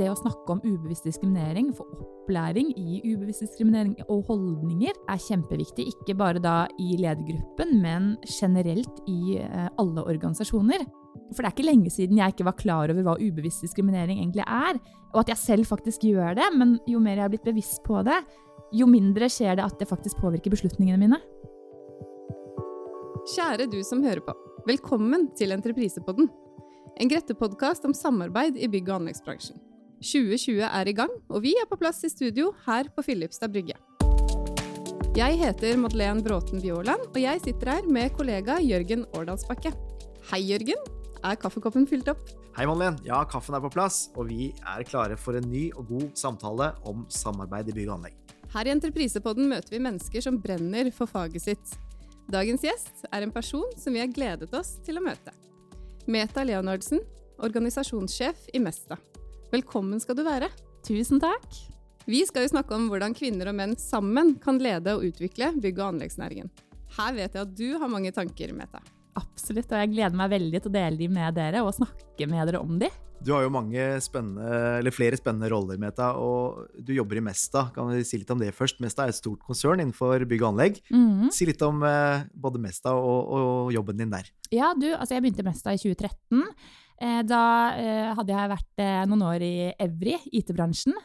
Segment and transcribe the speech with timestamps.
[0.00, 5.90] Det å snakke om ubevisst diskriminering, få opplæring i ubevisst diskriminering og holdninger, er kjempeviktig.
[5.92, 10.86] Ikke bare da i ledergruppen, men generelt i eh, alle organisasjoner.
[11.34, 14.46] For det er ikke lenge siden jeg ikke var klar over hva ubevisst diskriminering egentlig
[14.46, 14.80] er,
[15.12, 18.00] og at jeg selv faktisk gjør det, men jo mer jeg har blitt bevisst på
[18.06, 18.16] det,
[18.72, 21.18] jo mindre skjer det at det faktisk påvirker beslutningene mine.
[23.34, 24.32] Kjære du som hører på.
[24.70, 26.30] Velkommen til Entreprisepodden.
[27.00, 29.60] En Grette-podkast om samarbeid i bygg- og anleggsbransjen.
[30.00, 33.76] 2020 er i gang, og vi er på plass i studio her på Filipstad brygge.
[35.18, 39.74] Jeg heter Madeleine Bråten Bjåland, og jeg sitter her med kollega Jørgen Årdalsbakke.
[40.30, 40.80] Hei, Jørgen.
[41.20, 42.22] Er kaffekoppen fylt opp?
[42.56, 43.02] Hei, Madeleine.
[43.04, 46.70] Ja, kaffen er på plass, og vi er klare for en ny og god samtale
[46.88, 48.16] om samarbeid i bygg og anlegg.
[48.54, 51.76] Her i Entreprisepodden møter vi mennesker som brenner for faget sitt.
[52.30, 55.34] Dagens gjest er en person som vi har gledet oss til å møte.
[56.08, 57.02] Meta Leonardsen,
[57.44, 58.96] organisasjonssjef i Mesta.
[59.50, 60.46] Velkommen skal du være.
[60.86, 61.56] Tusen takk.
[62.06, 65.80] Vi skal jo snakke om hvordan kvinner og menn sammen kan lede og utvikle bygg-
[65.80, 66.50] og anleggsnæringen.
[66.94, 68.78] Her vet jeg at du har mange tanker, Meta.
[69.18, 72.46] Absolutt, og jeg gleder meg veldig til å dele de med dere og snakke med
[72.46, 72.92] dere om de.
[73.26, 77.66] Du har jo mange spennende, eller flere spennende roller, Meta, og du jobber i Mesta.
[77.74, 78.78] Kan vi si litt om det først?
[78.80, 80.78] Mesta er et stort konsern innenfor bygg og anlegg.
[80.94, 81.26] Mm.
[81.34, 84.30] Si litt om eh, både Mesta og, og jobben din der.
[84.54, 86.46] Ja, du, altså jeg begynte i Mesta i 2013.
[87.00, 87.42] Eh, Da
[87.80, 90.96] eh, hadde jeg vært eh, noen år i Evry, IT-bransjen,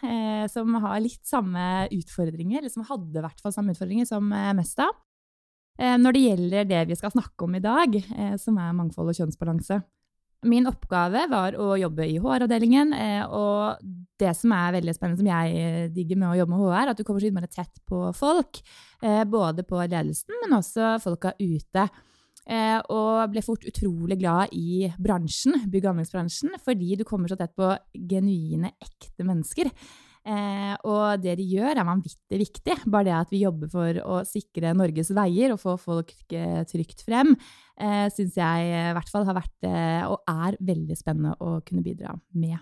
[0.52, 4.90] som har litt samme utfordringer, eller som hadde i hvert fall samme utfordringer som Mesta.
[5.76, 7.98] Når det gjelder det vi skal snakke om i dag,
[8.40, 9.82] som er mangfold og kjønnsbalanse.
[10.48, 12.94] Min oppgave var å jobbe i HR-avdelingen,
[13.36, 13.82] og
[14.22, 17.02] det som er veldig spennende, som jeg digger med å jobbe med HR, er at
[17.02, 18.62] du kommer så innmari tett på folk.
[19.34, 21.90] Både på ledelsen, men også folka ute.
[22.46, 22.78] Eh,
[23.32, 27.72] ble fort utrolig glad i bransjen, bygg- og anleggsbransjen, fordi du kommer så tett på
[28.10, 29.72] genuine, ekte mennesker.
[30.26, 32.78] Eh, og det de gjør, er vanvittig viktig.
[32.90, 37.06] Bare det at vi jobber for å sikre Norges veier og få folk eh, trygt
[37.06, 37.36] frem,
[37.78, 41.86] eh, syns jeg i hvert fall har vært eh, og er veldig spennende å kunne
[41.86, 42.58] bidra med.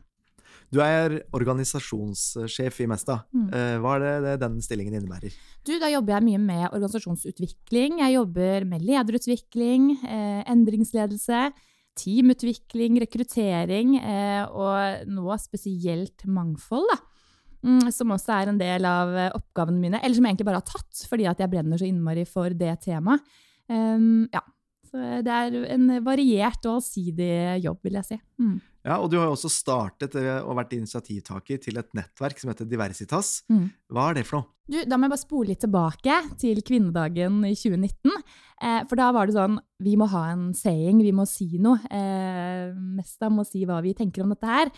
[0.73, 3.19] Du er organisasjonssjef i Mesta.
[3.35, 3.45] Mm.
[3.53, 5.35] Eh, Hva er det, det den stillingen innebærer?
[5.67, 8.00] Du, da jobber jeg mye med organisasjonsutvikling.
[8.01, 11.45] Jeg jobber med lederutvikling, eh, endringsledelse,
[12.00, 17.01] teamutvikling, rekruttering eh, og nå spesielt mangfold, da.
[17.63, 20.67] Mm, som også er en del av oppgavene mine, eller som jeg egentlig bare har
[20.67, 23.23] tatt fordi at jeg brenner så innmari for det temaet.
[23.72, 24.41] Um, ja.
[24.89, 28.17] Så det er en variert og allsidig jobb, vil jeg si.
[28.41, 28.57] Mm.
[28.83, 32.51] Ja, og du har jo også startet eh, og vært initiativtaker til et nettverk som
[32.51, 33.38] heter Diversitas.
[33.51, 33.69] Mm.
[33.95, 34.49] Hva er det for noe?
[34.63, 38.11] Du, da må jeg bare spole litt tilbake til kvinnedagen i 2019.
[38.63, 41.79] Eh, for da var det sånn Vi må ha en saying, vi må si noe.
[41.91, 44.71] Eh, Mesta må si hva vi tenker om dette her.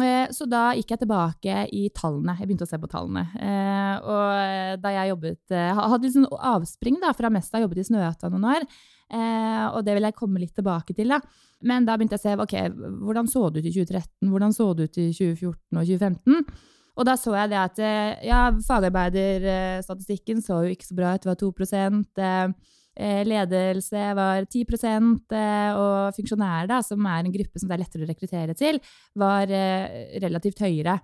[0.00, 2.38] Eh, så da gikk jeg tilbake i tallene.
[2.38, 3.26] Jeg begynte å se på tallene.
[3.36, 8.30] Eh, og da jeg jobbet eh, Hadde sånn avspring da, fra Mesta, jobbet i Snøhetta
[8.32, 8.66] noen år.
[9.12, 11.12] Eh, og det vil jeg komme litt tilbake til.
[11.12, 11.20] da.
[11.68, 12.54] Men da begynte jeg å se ok,
[13.04, 16.68] hvordan så det ut i 2013, hvordan så det ut i 2014 og 2015.
[16.92, 21.24] Og da så jeg det at eh, ja, fagarbeiderstatistikken så jo ikke så bra ut,
[21.24, 21.52] det var 2
[22.20, 22.50] eh,
[23.00, 24.66] eh, Ledelse var 10
[25.32, 28.80] eh, og funksjonærer, da, som er en gruppe som det er lettere å rekruttere til,
[29.16, 30.98] var eh, relativt høyere.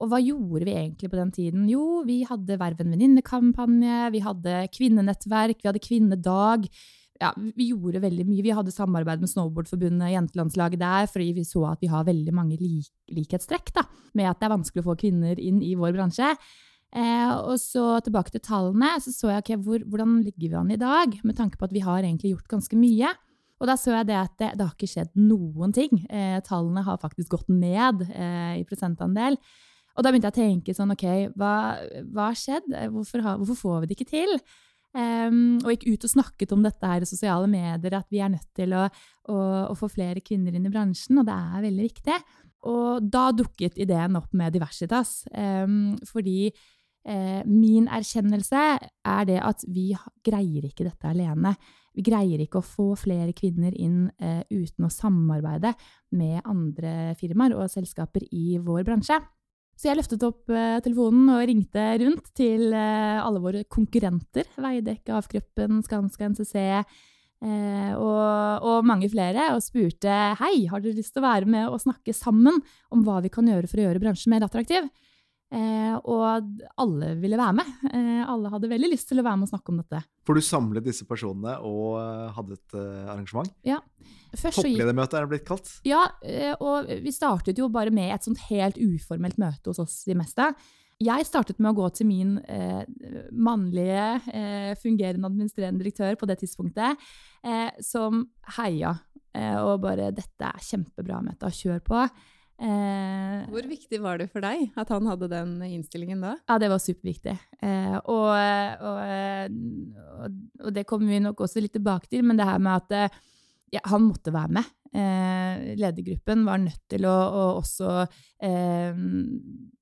[0.00, 1.64] Og hva gjorde vi egentlig på den tiden?
[1.68, 6.68] Jo, vi hadde Verv en venninne-kampanje, vi hadde kvinnenettverk, vi hadde kvinnedag.
[7.20, 8.44] Ja, vi gjorde veldig mye.
[8.46, 12.56] Vi hadde samarbeid med Snowboardforbundet, jentelandslaget der, fordi vi så at vi har veldig mange
[12.56, 13.84] lik likhetstrekk da,
[14.16, 16.30] med at det er vanskelig å få kvinner inn i vår bransje.
[16.90, 20.72] Eh, og så tilbake til tallene, så så jeg okay, hvor, hvordan ligger vi an
[20.74, 23.12] i dag, med tanke på at vi har egentlig gjort ganske mye.
[23.60, 26.06] Og da så jeg det at det, det har ikke skjedd noen ting.
[26.08, 29.36] Eh, tallene har faktisk gått ned eh, i prosentandel.
[29.98, 31.06] Og da begynte jeg å tenke sånn, ok,
[31.36, 31.54] hva,
[32.16, 32.72] har skjedd?
[32.94, 34.36] Hvorfor, har, hvorfor, får vi det ikke til?
[34.90, 38.32] Um, og gikk ut og snakket om dette her i sosiale medier, at vi er
[38.32, 38.88] nødt til å,
[39.30, 39.36] å,
[39.70, 42.16] å, få flere kvinner inn i bransjen, og det er veldig viktig.
[42.70, 49.62] Og da dukket ideen opp med Diversitas, um, fordi eh, min erkjennelse er det at
[49.70, 49.90] vi
[50.26, 51.54] greier ikke dette alene.
[51.94, 55.72] vi greier ikke å få flere kvinner inn eh, uten å samarbeide
[56.14, 59.18] med andre firmaer og selskaper i vår bransje.
[59.80, 64.50] Så jeg løftet opp eh, telefonen og ringte rundt til eh, alle våre konkurrenter.
[64.60, 68.18] Veidekke, Avkroppen, Skanska, NCC eh, og,
[68.60, 69.54] og, mange flere.
[69.54, 72.60] Og spurte hei, har dere lyst til å være med og snakke sammen
[72.92, 74.90] om hva vi kan gjøre for å gjøre bransjen mer attraktiv?
[75.48, 77.74] Eh, og alle ville være med.
[77.88, 80.04] Eh, alle hadde veldig lyst til å være med og snakke om dette.
[80.28, 81.96] For du samlet disse personene og
[82.36, 83.48] hadde et arrangement?
[83.64, 83.80] Ja.
[84.34, 85.70] Toppledermøte er det blitt kalt?
[85.88, 90.00] Ja, eh, og vi startet jo bare med et sånt helt uformelt møte hos oss
[90.08, 90.50] de meste.
[91.00, 92.82] Jeg startet med å gå til min eh,
[93.32, 97.08] mannlige eh, fungerende administrerende direktør på det tidspunktet,
[97.44, 98.26] eh, som
[98.58, 98.98] heia
[99.30, 101.46] og bare 'Dette er kjempebra, Meta.
[101.46, 102.08] Kjør på'.
[102.60, 106.34] Eh, Hvor viktig var det for deg at han hadde den innstillingen da?
[106.44, 107.32] Ja, det var superviktig.
[107.64, 108.34] Eh, og,
[108.84, 108.98] og,
[110.60, 113.20] og, det kommer vi nok også litt tilbake til, men det her med at eh,
[113.74, 114.68] ja, han måtte være med.
[114.90, 118.96] Eh, ledergruppen var nødt til å, å også eh,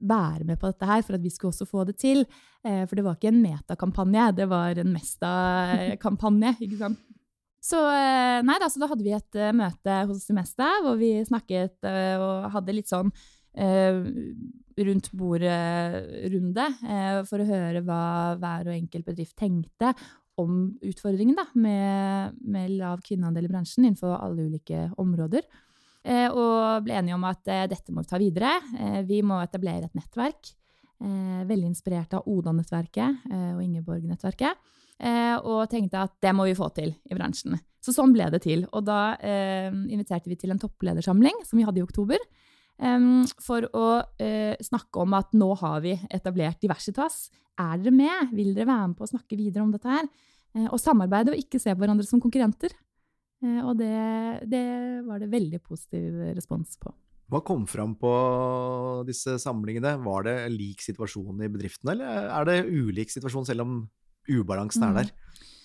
[0.05, 2.26] være med på dette her for at vi skulle også få det til.
[2.67, 6.58] Eh, for det var ikke en metakampanje, det var en Mesta-kampanje.
[6.67, 7.00] ikke sant?
[7.64, 11.17] Så, eh, nei, da, så da hadde vi et uh, møte hos Semesta hvor vi
[11.26, 13.99] snakket uh, og hadde litt sånn uh,
[14.79, 16.67] rundt bordet-runde
[17.26, 18.02] for å høre hva
[18.38, 19.91] hver og enkelt bedrift tenkte
[20.38, 25.46] om utfordringen da, med, med lav kvinneandel i bransjen innenfor alle ulike områder.
[26.32, 28.52] og ble enige om at dette må vi ta videre.
[29.05, 30.55] vi må etablere et nettverk.
[30.99, 33.26] veldig inspirert av Oda-nettverket
[33.56, 34.56] og Ingeborg-nettverket.
[34.99, 37.55] Eh, og tenkte at det må vi få til i bransjen.
[37.79, 38.64] Så sånn ble det til.
[38.75, 42.23] Og da eh, inviterte vi til en toppledersamling som vi hadde i oktober.
[42.78, 47.26] For å uh, snakke om at nå har vi etablert Diversitas.
[47.58, 48.34] Er dere med?
[48.38, 50.06] Vil dere være med på å snakke videre om dette her?
[50.54, 52.76] Uh, og samarbeide og ikke se på hverandre som konkurrenter.
[53.42, 53.90] Uh, og det,
[54.50, 54.64] det,
[55.08, 56.94] var det veldig positiv respons på.
[57.28, 58.12] Hva kom fram på
[59.08, 59.98] disse samlingene?
[60.00, 63.74] Var det lik situasjon i bedriftene, eller er det ulik situasjon selv om
[64.31, 65.10] ubalansen er der?
[65.12, 65.57] Mm.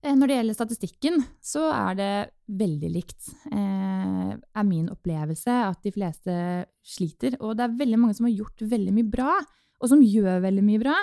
[0.00, 2.12] Når det gjelder statistikken, så er det
[2.56, 3.32] veldig likt.
[3.52, 6.36] Eh, er min opplevelse at de fleste
[6.80, 7.36] sliter.
[7.44, 9.34] Og det er veldig mange som har gjort veldig mye bra,
[9.80, 10.94] og som gjør veldig mye bra.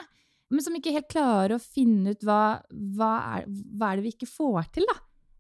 [0.50, 4.14] Men som ikke helt klarer å finne ut hva, hva, er, hva er, det vi
[4.16, 4.98] ikke får til, da.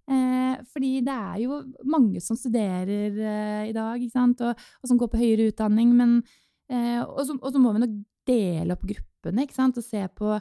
[0.07, 5.12] Eh, fordi det er jo mange som studerer eh, i dag, og, og, som går
[5.12, 5.95] på høyere utdanning.
[5.98, 6.19] Men,
[6.69, 10.38] eh, og, så, og, så, må vi nok dele opp gruppene og se på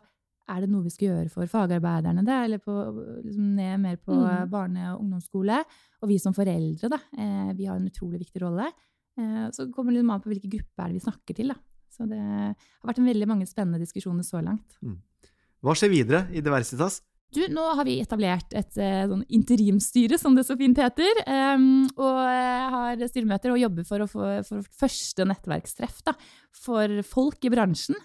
[0.47, 2.75] er det noe vi skal gjøre for fagarbeiderne, da, eller på,
[3.25, 4.51] liksom ned mer på mm.
[4.53, 5.63] barne- og ungdomsskole?
[6.03, 7.01] Og vi som foreldre, da.
[7.19, 8.69] Eh, vi har en utrolig viktig rolle.
[9.19, 11.59] Eh, så kommer det litt an på hvilke grupper er det vi snakker til, da.
[11.97, 14.79] Så det har vært en veldig mange spennende diskusjoner så langt.
[14.85, 14.99] Mm.
[15.65, 17.01] Hva skjer videre i Diversitas?
[17.35, 21.25] Du, nå har vi etablert et eh, sånn interimstyre, som det så fint heter.
[21.27, 22.21] Um, og
[22.77, 26.15] har styremøter og jobber for å få for første nettverkstreff da,
[26.55, 27.99] for folk i bransjen.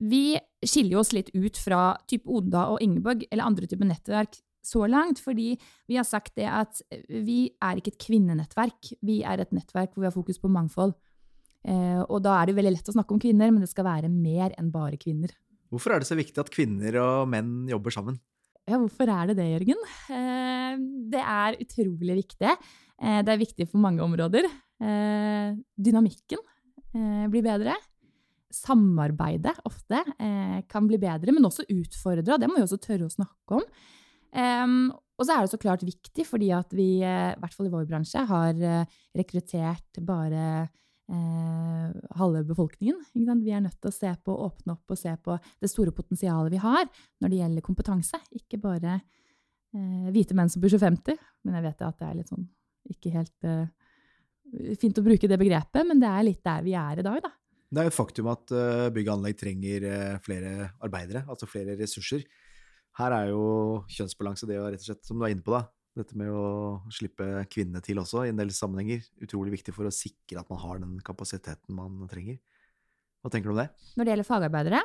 [0.00, 0.36] Vi
[0.66, 5.20] skiller oss litt ut fra type Oda og Ingeborg eller andre typer nettverk så langt,
[5.24, 5.54] fordi
[5.88, 8.92] vi har sagt det at vi er ikke et kvinnenettverk.
[9.04, 10.92] Vi er et nettverk hvor vi har fokus på mangfold.
[11.64, 14.12] Eh, og da er det veldig lett å snakke om kvinner, men det skal være
[14.12, 15.32] mer enn bare kvinner.
[15.72, 18.20] Hvorfor er det så viktig at kvinner og menn jobber sammen?
[18.68, 19.80] Ja, hvorfor er det det, Jørgen?
[20.12, 20.80] Eh,
[21.12, 22.52] det er utrolig viktig.
[23.00, 24.48] Eh, det er viktig for mange områder.
[24.80, 26.40] Eh, dynamikken
[26.96, 27.76] eh, blir bedre
[28.50, 33.12] samarbeidet ofte eh, kan bli bedre, men også utfordre, det må vi også tørre å
[33.12, 33.64] snakke om.
[35.20, 37.72] Og så er det så klart viktig, fordi at vi, eh, i hvert fall i
[37.72, 40.68] vår bransje, har eh, rekruttert bare
[41.10, 43.00] halve befolkningen.
[43.42, 46.52] Vi er nødt til å se på, åpne opp og se på det store potensialet
[46.54, 46.84] vi har
[47.18, 48.20] når det gjelder kompetanse.
[48.38, 49.00] Ikke bare
[50.14, 52.46] hvite menn som pusher 50, men jeg vet at det er litt sånn
[52.94, 53.48] ikke helt
[54.78, 57.34] fint å bruke det begrepet, men det er litt der vi er i dag, da.
[57.70, 61.46] Det er jo et faktum at eh, bygg og anlegg trenger eh, flere arbeidere, altså
[61.46, 62.24] flere ressurser.
[62.98, 63.44] Her er jo
[63.94, 65.62] kjønnsbalanse, det å rett og slett, som du er inne på, da,
[66.00, 69.94] dette med å slippe kvinnene til også, i en del sammenhenger, utrolig viktig for å
[69.94, 72.40] sikre at man har den kapasiteten man trenger.
[73.22, 73.68] Hva tenker du om det?
[73.94, 74.82] Når det gjelder fagarbeidere,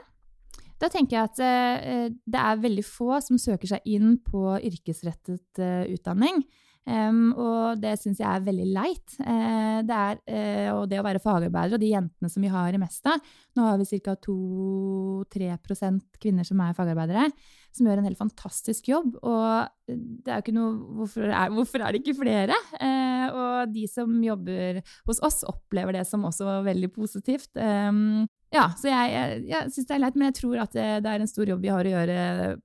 [0.78, 5.64] da tenker jeg at uh, det er veldig få som søker seg inn på yrkesrettet
[5.96, 6.44] utdanning.
[6.86, 9.16] Um, og det syns jeg er veldig leit.
[9.18, 12.76] Uh, det er, uh, og det å være fagarbeider, og de jentene som vi har
[12.76, 13.16] i Mesta
[13.58, 14.14] Nå har vi ca.
[14.28, 17.26] 2-3% kvinner som er fagarbeidere,
[17.74, 19.16] som gjør en helt fantastisk jobb.
[19.18, 22.58] Og det er jo ikke noe Hvorfor er, hvorfor er det ikke flere?
[22.78, 27.50] Uh, og de som jobber hos oss, opplever det som også veldig positivt.
[27.58, 30.88] Um, Ja, så jeg, jeg, jeg syns det er leit, men jeg tror at det,
[31.04, 32.18] det, er en stor jobb vi har å gjøre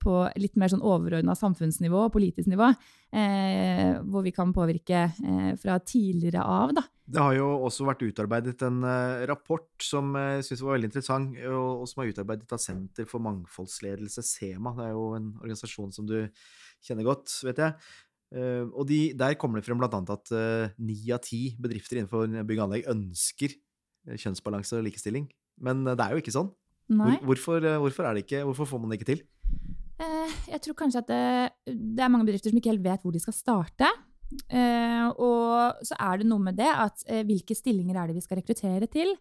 [0.03, 2.69] på litt mer sånn overordna samfunnsnivå og politisk nivå,
[3.17, 6.85] eh, hvor vi kan påvirke eh, fra tidligere av, da.
[7.11, 10.91] Det har jo også vært utarbeidet en uh, rapport som jeg uh, syns var veldig
[10.93, 14.77] interessant, og, og, som er utarbeidet av Senter for mangfoldsledelse, SEMA.
[14.77, 16.21] Det er jo en organisasjon som du
[16.87, 17.91] kjenner godt, vet jeg.
[18.31, 19.91] Uh, og de, der kommer det frem bl.a.
[19.91, 20.31] at
[20.79, 23.59] ni av ti bedrifter innenfor bygg og anlegg ønsker
[24.15, 25.27] kjønnsbalanse og likestilling.
[25.61, 26.51] Men det er jo ikke sånn.
[26.91, 29.21] Hvor, hvorfor, hvorfor, ikke, hvorfor, får man det ikke til?
[30.51, 31.25] Jeg tror kanskje at det,
[31.71, 33.91] det er mange bedrifter som ikke helt vet hvor de skal starte.
[34.31, 38.25] Eh, og så er det noe med det at eh, hvilke stillinger er det vi
[38.25, 39.13] skal rekruttere til?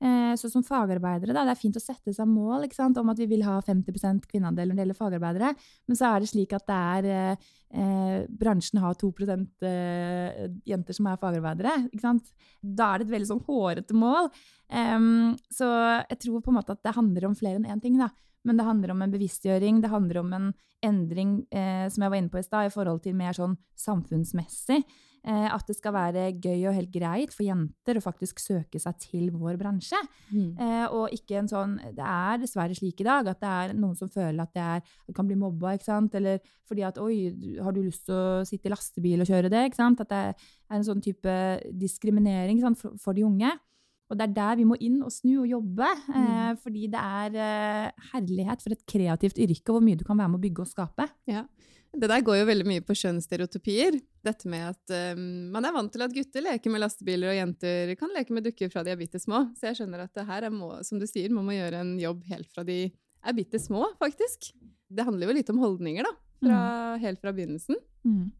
[0.00, 3.18] Eh, så som fagarbeidere, da, det er fint å sette seg mål sant, om at
[3.20, 5.50] vi vil ha 50 kvinneandel når det gjelder fagarbeidere,
[5.88, 11.10] men så er det slik at det er eh, bransjen har 2 eh, jenter som
[11.10, 11.76] er fagarbeidere.
[12.60, 14.32] Da er det et veldig sånn hårete mål.
[15.50, 15.68] så
[16.08, 17.98] jeg tror på en måte at det handler om flere enn én ting.
[17.98, 18.08] da
[18.44, 20.50] men det handler om en bevisstgjøring, det handler om en
[20.84, 24.80] endring, eh, som jeg var inne på i stad, i forhold til mer sånn samfunnsmessig.
[25.20, 28.96] Eh, at det skal være gøy og helt greit for jenter å faktisk søke seg
[29.02, 29.98] til vår bransje.
[30.32, 30.54] Mm.
[30.56, 33.98] Eh, og ikke en sånn Det er dessverre slik i dag at det er noen
[33.98, 36.16] som føler at det, er, det kan bli mobba, ikke sant?
[36.16, 37.16] eller fordi at Oi,
[37.60, 39.66] har du lyst til å sitte i lastebil og kjøre det?
[39.68, 40.00] ikke sant?
[40.00, 41.34] At det er en sånn type
[41.76, 43.52] diskriminering for, for de unge.
[44.10, 45.90] Og det er der vi må inn og snu og jobbe.
[46.08, 46.22] Mm.
[46.22, 50.18] Eh, fordi det er eh, herlighet for et kreativt yrke, og hvor mye du kan
[50.18, 51.06] være med å bygge og skape.
[51.30, 51.44] Ja.
[51.90, 53.96] Det der går jo veldig mye på kjønnsstereotypier.
[54.22, 57.94] Dette med at um, man er vant til at gutter leker med lastebiler, og jenter
[57.98, 59.48] kan leke med dukker fra de er bitte små.
[59.58, 61.96] Så jeg skjønner at det her er, må, som du sier, man må gjøre en
[62.00, 64.52] jobb helt fra de er bitte små, faktisk.
[64.90, 66.14] Det handler jo litt om holdninger, da.
[66.40, 67.02] Fra, mm.
[67.02, 67.80] Helt fra begynnelsen.
[68.06, 68.30] Mm.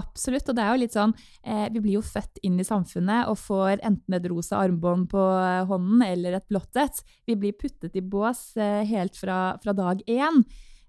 [0.00, 0.48] Absolutt.
[0.48, 1.12] Og det er jo litt sånn
[1.44, 5.20] eh, Vi blir jo født inn i samfunnet og får enten et rosa armbånd på
[5.20, 7.02] eh, hånden eller et blått et.
[7.28, 10.42] Vi blir puttet i bås eh, helt fra, fra, dag én.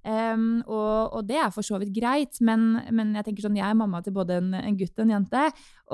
[0.04, 3.68] Um, og, og, det er for så vidt greit, men, men, jeg tenker sånn, jeg
[3.70, 5.44] er mamma til både en, en, gutt og en jente.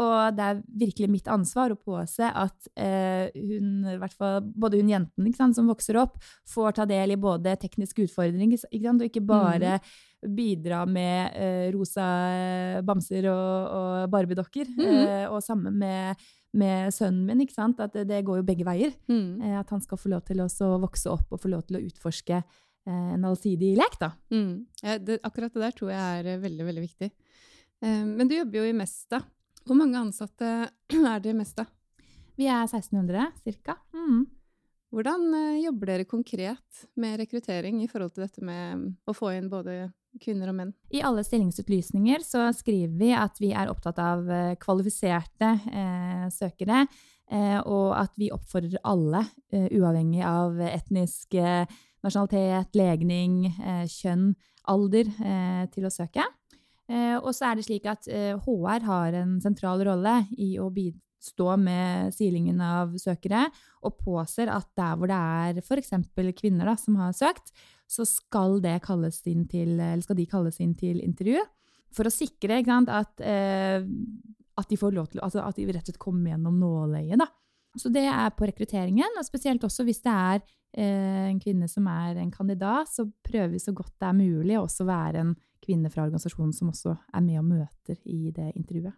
[0.01, 3.87] Og det er virkelig mitt ansvar å påse at uh, hun,
[4.17, 6.17] fall, både hun jenten sant, som vokser opp,
[6.49, 11.35] får ta del i både tekniske utfordringer ikke sant, og ikke bare mm bidra med
[11.35, 14.67] uh, rosa eh, bamser og, og barbiedokker.
[14.75, 16.19] Mm eh, og sammen med,
[16.53, 17.79] med, sønnen min, ikke sant?
[17.79, 18.91] at det, det går jo begge veier.
[19.07, 19.39] Mm.
[19.59, 20.49] At han skal få lov til å
[20.81, 22.41] vokse opp og få lov til å utforske
[22.87, 23.97] en allsidig lek.
[23.99, 24.11] da.
[24.31, 24.53] Mm.
[24.83, 27.11] Ja, det, akkurat det der tror jeg er eh, veldig, veldig viktig.
[27.79, 29.21] men du jobber jo i Mesta.
[29.63, 30.47] Hvor mange ansatte
[31.13, 31.65] er dere i Mesta?
[32.39, 33.31] Vi er 1600
[33.63, 33.77] ca.
[33.95, 34.25] Mm.
[34.89, 35.29] Hvordan
[35.61, 40.51] jobber dere konkret med rekruttering i forhold til dette med å få inn både kvinner
[40.51, 40.71] og menn.
[40.89, 46.85] I alle stillingsutlysninger så skriver vi at vi er opptatt av eh, kvalifiserte eh, søkere,
[47.29, 51.65] eh, og at vi oppfordrer alle, eh, uavhengig av etnisk eh,
[52.05, 54.33] nasjonalitet, legning, eh, kjønn,
[54.69, 55.07] alder,
[55.73, 56.21] til å søke.
[57.23, 58.05] og så er det slik at
[58.45, 63.47] HR har en sentral rolle i å bistå med silingen av søkere,
[63.81, 65.89] og påser at der hvor det er f.eks.
[66.37, 67.49] kvinner da, som har søkt,
[67.89, 71.41] så skal, til, skal, de kalles inn til intervju.
[71.95, 73.81] For å sikre sant, at, eh,
[74.59, 77.25] at, de får lov til, altså at de rett og slett kommer gjennom nåløyet.
[77.79, 81.87] Så det er på rekrutteringen, og spesielt også hvis det er eh, en kvinne som
[81.89, 85.35] er en kandidat, så prøver vi så godt det er mulig å også være en
[85.63, 88.95] kvinne fra organisasjonen som også er med og møter i det intervjuet.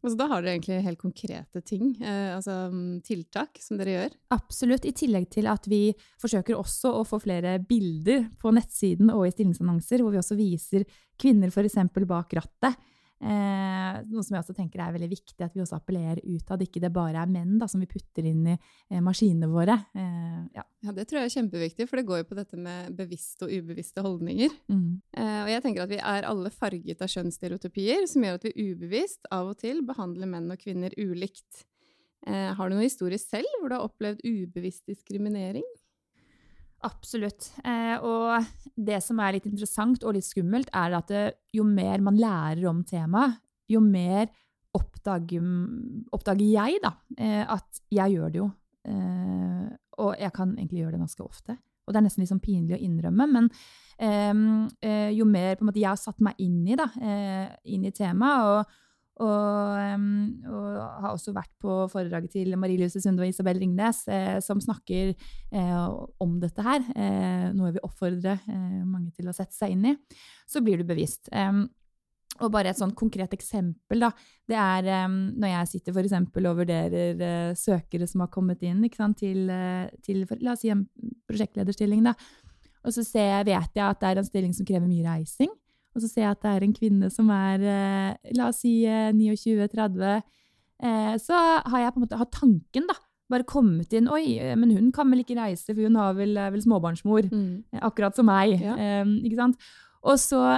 [0.00, 4.14] Altså, da har dere egentlig helt konkrete ting, eh, altså mm, tiltak, som dere gjør?
[4.32, 5.90] Absolutt, i tillegg til at vi
[6.22, 10.86] forsøker også å få flere bilder på nettsiden og i stillingsannonser, hvor vi også viser
[11.20, 11.76] kvinner f.eks.
[12.08, 12.80] bak rattet.
[13.20, 16.62] Eh, noe som jeg også tenker er veldig viktig, at vi også appellerer utad.
[16.64, 19.76] Ikke det bare er menn da, som vi putter inn i eh, maskinene våre.
[19.92, 20.64] Eh, ja.
[20.64, 20.94] ja.
[20.96, 24.04] Det tror jeg er kjempeviktig, for det går jo på dette med bevisste og ubevisste
[24.06, 24.54] holdninger.
[24.72, 24.86] Mm.
[25.12, 28.70] Eh, og jeg tenker at vi er alle farget av kjønnsstereotypier, som gjør at vi
[28.70, 31.66] ubevisst av og til behandler menn og kvinner ulikt.
[32.26, 35.66] Eh, har du noen historie selv hvor du har opplevd ubevisst diskriminering?
[36.86, 37.50] Absolutt.
[37.64, 38.46] Eh, og
[38.76, 42.64] det som er litt interessant og litt skummelt, er at det, jo mer man lærer
[42.70, 44.30] om temaet, jo mer
[44.76, 45.44] oppdager,
[46.14, 48.48] oppdager jeg da, eh, at jeg gjør det jo.
[48.88, 49.66] Eh,
[50.00, 51.58] og jeg kan egentlig gjøre det ganske ofte.
[51.84, 53.50] Og det er nesten litt sånn pinlig å innrømme, men
[53.98, 54.32] eh,
[54.86, 58.78] eh, jo mer måte, jeg har satt meg inn i, da, eh, i temaet,
[59.20, 60.04] og,
[60.48, 64.62] og, har også vært på foredraget til Marie Luse Sunde og Isabel Ringnes, eh, som
[64.62, 65.82] snakker eh,
[66.24, 66.86] om dette her.
[66.94, 69.94] Eh, noe jeg vil oppfordre eh, mange til å sette seg inn i.
[70.48, 71.28] Så blir du bevisst.
[72.40, 74.08] Og bare et sånn konkret eksempel, da.
[74.48, 78.80] Det er når jeg sitter for eksempel og vurderer uh, søkere som har kommet inn
[78.94, 80.86] sant, til, uh, til for, la oss si en
[81.28, 82.14] prosjektlederstilling, da.
[82.80, 85.52] Og så jeg, vet jeg at det er en stilling som krever mye reising.
[85.94, 88.80] Og så ser jeg at det er en kvinne som er, uh, la oss si
[88.86, 90.20] 29-30.
[91.20, 92.96] så har jeg på en måte hatt tanken, da.
[93.30, 96.62] Bare kommet inn Oi, men hun kan vel ikke reise, for hun har vel, vel
[96.64, 97.28] småbarnsmor.
[97.30, 97.82] Mm.
[97.84, 98.56] Akkurat som meg.
[98.58, 99.04] Ja.
[99.04, 99.60] Ikke sant?
[100.00, 100.56] Og så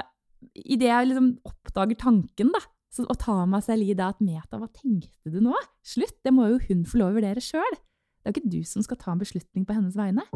[0.55, 2.63] idet jeg liksom oppdager tanken, da,
[2.93, 5.57] så å ta meg selv i det at Meta, hva tenkte du nå?
[5.87, 7.79] Slutt, det må jo hun få lov å vurdere sjøl.
[8.23, 10.27] Det er jo ikke du som skal ta en beslutning på hennes vegne.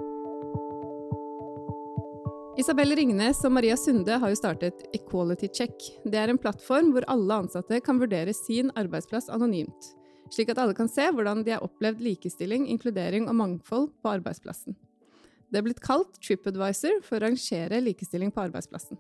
[2.56, 5.74] Isabel Ringnes og Maria Sunde har jo startet Equality Check.
[6.08, 9.90] Det er en plattform hvor alle ansatte kan vurdere sin arbeidsplass anonymt,
[10.32, 14.72] slik at alle kan se hvordan de har opplevd likestilling, inkludering og mangfold på arbeidsplassen.
[15.52, 18.96] Det er blitt kalt TripAdvisor for å rangere likestilling på arbeidsplassen.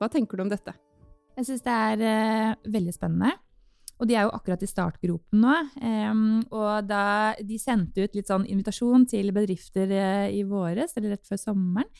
[0.00, 0.72] Hva tenker du om dette?
[1.36, 3.36] Jeg syns det er uh, veldig spennende.
[4.00, 5.54] Og de er jo akkurat i startgropen nå.
[5.84, 11.14] Um, og da de sendte ut litt sånn invitasjon til bedrifter uh, i våres, eller
[11.14, 11.92] rett før sommeren,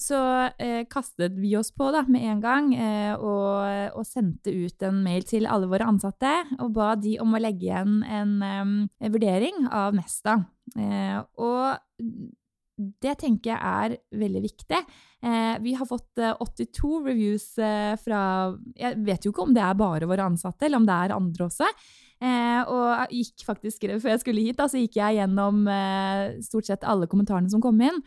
[0.00, 0.20] så
[0.56, 2.72] eh, kastet vi oss på da, med en gang
[3.20, 7.42] og, og, sendte ut en mail til alle våre ansatte og ba de om å
[7.42, 10.40] legge igjen en, en, en vurdering av Mesta.
[11.36, 11.78] og
[13.00, 14.78] det tenker jeg er veldig viktig.
[15.26, 18.20] Eh, vi har fått eh, 82 reviews eh, fra
[18.78, 21.48] Jeg vet jo ikke om det er bare våre ansatte, eller om det er andre
[21.48, 21.68] også.
[22.20, 26.70] Eh, og gikk faktisk, før jeg skulle hit, da, så gikk jeg gjennom eh, stort
[26.70, 28.00] sett alle kommentarene som kom inn.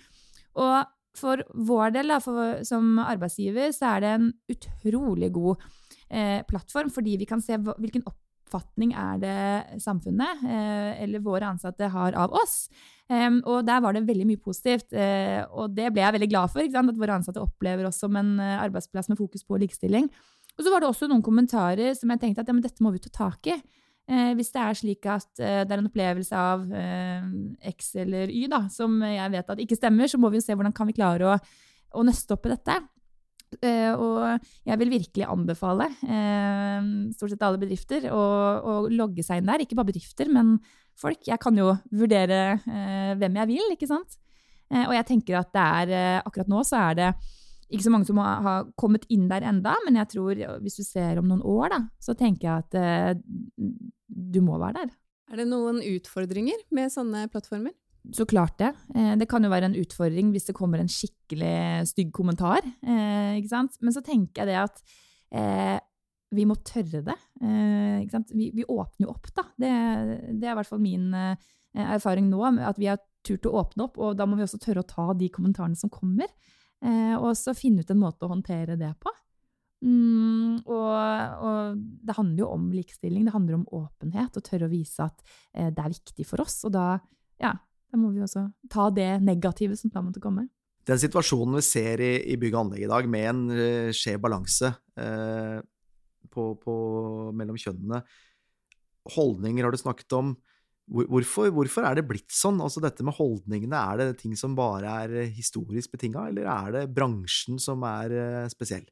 [0.57, 0.75] Og
[1.17, 5.63] for vår del, da, for, som arbeidsgiver, så er det en utrolig god
[6.09, 11.91] eh, plattform, fordi vi kan se hvilken oppfatning er det samfunnet eh, eller våre ansatte
[11.93, 12.67] har av oss?
[13.13, 16.63] og der var det veldig mye positivt, eh, og det ble jeg veldig glad for.
[16.63, 20.07] At våre ansatte opplever oss som en eh, arbeidsplass med fokus på likestilling.
[20.57, 23.03] Og så var det også noen kommentarer som jeg tenkte at ja, dette må vi
[23.03, 23.57] ta tak i.
[24.03, 26.65] hvis det er slik at det er en opplevelse av
[27.71, 30.57] X eller Y da, som jeg vet at ikke stemmer, så må vi jo se
[30.57, 31.37] hvordan kan vi klare å,
[31.95, 32.75] å nøste opp i dette.
[33.61, 38.23] Uh, og jeg vil virkelig anbefale uh, stort sett alle bedrifter å,
[38.63, 39.63] å, logge seg inn der.
[39.63, 40.55] Ikke bare bedrifter, men
[40.99, 41.21] folk.
[41.27, 44.19] Jeg kan jo vurdere uh, hvem jeg vil, ikke sant.
[44.73, 45.63] og jeg tenker at det
[45.93, 47.07] er akkurat nå så er det
[47.69, 51.21] ikke så mange som har, kommet inn der enda, men jeg tror hvis du ser
[51.21, 53.23] om noen år, da, så tenker jeg at
[54.13, 54.91] du må være der.
[55.33, 57.73] Er det noen utfordringer med sånne plattformer?
[58.11, 58.73] Så klart det.
[58.95, 62.65] Eh, det kan jo være en utfordring hvis det kommer en skikkelig stygg kommentar.
[62.83, 63.79] Eh, ikke sant?
[63.79, 64.83] Men så tenker jeg det at
[65.39, 65.79] eh,
[66.35, 67.15] vi må tørre det.
[67.39, 68.19] Eh?
[68.33, 69.47] Vi, vi, åpner jo opp, da.
[69.55, 69.71] Det,
[70.33, 71.53] det, er i hvert fall min eh,
[71.85, 72.43] erfaring nå.
[72.67, 75.07] At vi har turt å åpne opp, og da må vi også tørre å ta
[75.15, 76.27] de kommentarene som kommer.
[76.83, 79.11] Eh, og så finne ut en måte å håndtere det på.
[79.83, 80.91] Mm, og,
[81.43, 85.23] og, det handler jo om likestilling, det handler om åpenhet, og tørre å vise at
[85.51, 86.61] det er viktig for oss.
[86.67, 86.97] Og da,
[87.43, 87.51] ja,
[87.91, 90.47] da må vi også ta det negative som da måtte komme.
[90.87, 94.19] Den situasjonen vi ser i, i bygg og anlegg i dag, med en uh, skjev
[94.23, 94.71] balanse
[96.33, 96.75] på,
[97.35, 98.01] mellom kjønnene
[99.13, 100.33] Holdninger har du snakket om.
[100.83, 102.59] Hvorfor, hvorfor, er det blitt sånn?
[102.61, 106.89] Altså dette med holdningene, er det ting som bare er historisk betinga, eller er det
[106.93, 108.83] bransjen som er uh, spesiell?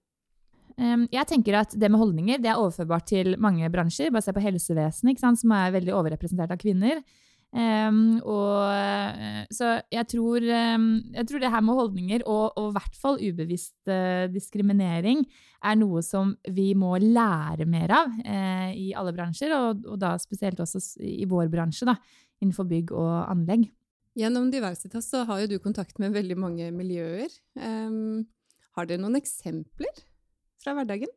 [0.77, 4.10] Um, jeg tenker at det med holdninger det er overførbart til mange bransjer.
[4.13, 7.04] Bare se på helsevesenet, som er veldig overrepresentert av kvinner.
[7.52, 12.76] Um, og, eh, så jeg tror, um, jeg tror, det her med holdninger, og, i
[12.78, 15.26] hvert fall ubevisst uh, diskriminering,
[15.62, 20.16] er noe som vi må lære mer av uh, i alle bransjer, og, og, da
[20.22, 21.98] spesielt også i vår bransje, da,
[22.40, 23.68] innenfor bygg og anlegg.
[24.16, 27.32] Gjennom Diversitas så har jo du kontakt med veldig mange miljøer.
[27.60, 28.24] Um,
[28.80, 29.92] har dere noen eksempler
[30.64, 31.12] fra hverdagen?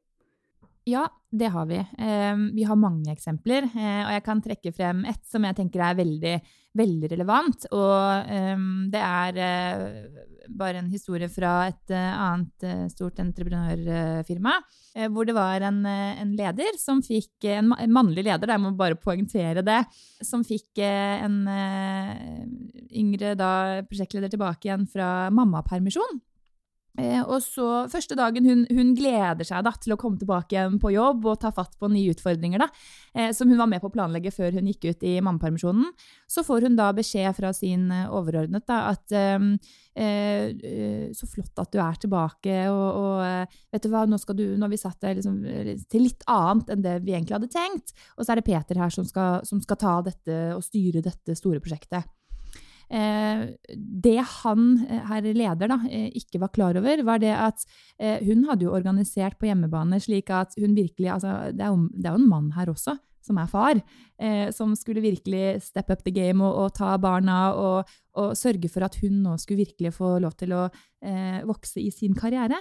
[0.85, 1.79] Ja, det har vi.
[1.99, 5.81] Ehm, vi har mange eksempler, eh, og jeg kan trekke frem ett som jeg tenker
[5.81, 6.35] er veldig,
[6.77, 7.65] veldig relevant.
[7.73, 14.59] Og ehm, det er eh, bare en historie fra et eh, annet stort entreprenørfirma.
[15.11, 19.65] Hvor det var en, en leder som fikk En mannlig leder, jeg må bare poengtere
[19.67, 19.81] det.
[20.23, 21.41] Som fikk en
[22.95, 23.51] yngre da,
[23.89, 26.21] prosjektleder tilbake igjen fra mammapermisjon.
[26.95, 30.77] Eh, og så Første dagen hun, hun gleder seg da, til å komme tilbake igjen
[30.79, 32.69] på jobb og ta fatt på nye utfordringer da,
[33.19, 35.91] eh, som hun var med på å planlegge før hun gikk ut i mammapermisjonen.
[36.31, 39.49] Så får hun da beskjed fra sin eh, overordnet da, at eh,
[39.99, 44.39] eh, så flott at du er tilbake, og, og eh, vet du hva, nå, skal
[44.39, 45.41] du, nå har vi satt deg liksom,
[45.91, 47.97] til litt annet enn det vi egentlig hadde tenkt.
[48.15, 51.35] Og så er det Peter her som skal, som skal ta dette og styre dette
[51.39, 52.07] store prosjektet.
[52.95, 57.65] Eh, det han, eh, herr leder, da, eh, ikke var klar over, var det at
[58.23, 62.07] hun hadde jo organisert på hjemmebane slik at hun virkelig altså, det, er jo, det
[62.07, 63.81] er jo en mann her også, som er far,
[64.21, 68.69] eh, som skulle virkelig step up the game og, og ta barna og, og, sørge
[68.71, 72.61] for at hun nå skulle virkelig få lov til å eh, vokse i sin karriere.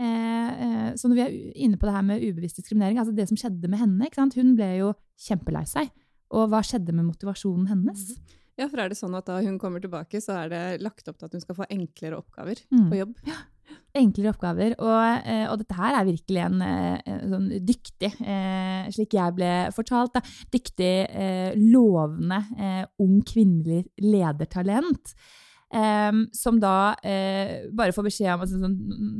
[0.00, 3.38] Eh, så når vi er inne på det her med ubevisst diskriminering, altså det som
[3.38, 5.92] skjedde med henne Hun ble jo kjempelei seg.
[6.30, 8.10] Og hva skjedde med motivasjonen hennes?
[8.18, 8.39] Mm.
[8.60, 11.16] Ja, for er det sånn at da hun kommer tilbake, så er det lagt opp
[11.16, 12.90] til at hun skal få enklere oppgaver Mm.
[12.90, 13.14] på jobb?
[13.24, 13.38] Ja,
[13.96, 14.74] enklere oppgaver.
[14.78, 19.52] Og, eh, og dette her er virkelig en eh, sånn dyktig, eh, slik jeg ble
[19.72, 20.20] fortalt, da,
[20.52, 20.92] dyktig,
[21.56, 22.42] lovende
[23.00, 25.14] ung kvinnelig ledertalent.
[25.70, 28.72] Um, som da uh, bare får beskjed om altså, sånn,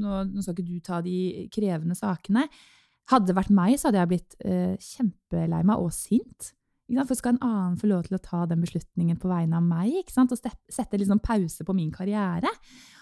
[0.03, 2.48] nå, nå skal ikke du ta de krevende sakene.
[3.07, 6.50] Hadde det vært meg, så hadde jeg blitt uh, kjempelei meg og sint.
[7.07, 10.11] For skal en annen få lov til å ta den beslutningen på vegne av meg?
[10.11, 12.50] Og sette liksom pause på min karriere?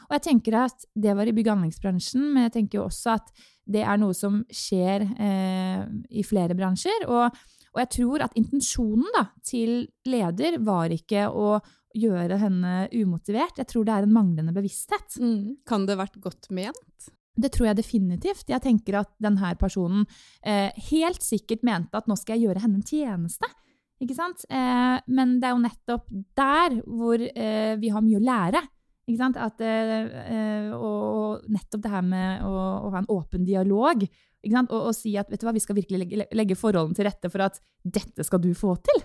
[0.08, 3.32] Og jeg tenker at det var i bygg- og anleggsbransjen, men jeg tenker også at
[3.68, 7.04] det er noe som skjer eh, i flere bransjer.
[7.12, 7.36] Og,
[7.74, 11.58] og jeg tror at intensjonen da, til leder var ikke å
[11.98, 13.60] gjøre henne umotivert.
[13.60, 15.20] Jeg tror det er en manglende bevissthet.
[15.20, 15.60] Mm.
[15.68, 17.12] Kan det vært godt ment?
[17.38, 18.48] Det tror jeg definitivt.
[18.50, 20.08] Jeg tenker at denne personen
[20.42, 23.50] eh, helt sikkert mente at nå skal jeg gjøre henne en tjeneste.
[23.98, 24.44] Ikke sant?
[24.46, 26.08] Eh, men det er jo nettopp
[26.38, 28.62] der hvor eh, vi har mye å lære.
[29.08, 29.38] Ikke sant?
[29.40, 32.54] At, eh, eh, og, nettopp det her med å,
[32.86, 34.04] å ha en åpen dialog.
[34.04, 34.72] Ikke sant?
[34.74, 37.30] Og, og si at vet du hva, vi skal virkelig legge, legge forholdene til rette
[37.32, 39.02] for at dette skal du få til.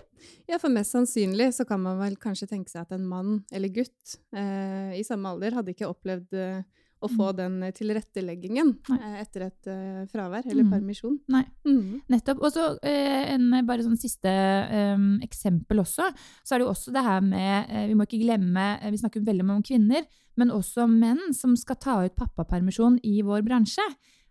[0.50, 3.72] Ja, for mest sannsynlig så kan man vel kanskje tenke seg at en mann eller
[3.72, 8.98] gutt eh, i samme alder hadde ikke opplevd eh, å få den eh, tilretteleggingen Nei.
[8.98, 10.70] eh, etter et eh, fravær eller Mm.
[10.72, 11.18] permisjon.
[11.28, 11.42] Nei.
[11.66, 12.00] Mm.
[12.10, 12.40] Nettopp.
[12.42, 16.08] Og så en bare sånn siste eh, eksempel også.
[16.44, 19.44] Så er det jo også det her med Vi må ikke glemme Vi snakker veldig
[19.44, 20.04] mye om kvinner,
[20.36, 23.84] men også menn som skal ta ut pappapermisjon i vår bransje.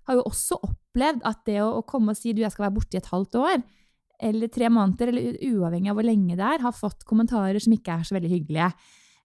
[0.08, 2.76] Har jo også opplevd at det å, å komme og si du, jeg skal være
[2.76, 3.62] borte i et halvt år,
[4.24, 7.96] eller tre måneder, eller uavhengig av hvor lenge det er, har fått kommentarer som ikke
[8.00, 8.68] er så veldig hyggelige.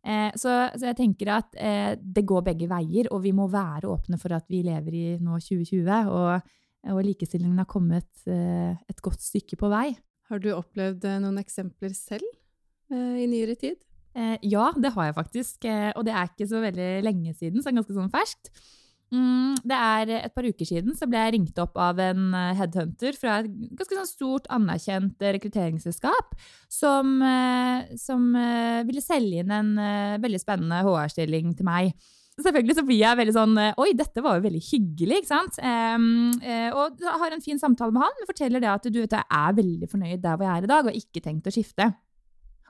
[0.09, 3.91] Eh, så, så jeg tenker at eh, det går begge veier, og vi må være
[3.93, 6.55] åpne for at vi lever i nå 2020, og,
[6.95, 9.91] og likestillingen har kommet eh, et godt stykke på vei.
[10.29, 12.27] Har du opplevd eh, noen eksempler selv
[12.93, 13.79] eh, i nyere tid?
[14.17, 17.69] Eh, ja, det har jeg faktisk, og det er ikke så veldig lenge siden, så
[17.69, 18.53] det er ganske sånn ferskt.
[19.09, 22.51] Mm, det er et par uker siden så ble jeg ringt opp av en eh,
[22.59, 26.35] headhunter fra et ganske sånn stort, anerkjent eh, rekrutteringsselskap
[26.69, 28.27] som, eh, som
[28.85, 29.71] ville selge inn en
[30.21, 31.95] veldig spennende HR-stilling til meg.
[32.39, 35.57] Selvfølgelig så blir jeg veldig sånn Oi, dette var jo veldig hyggelig, ikke sant?
[35.59, 39.57] Og har en fin samtale med han, men forteller det at du vet, jeg er
[39.57, 41.89] veldig fornøyd der hvor jeg er i dag, og ikke tenkt å skifte.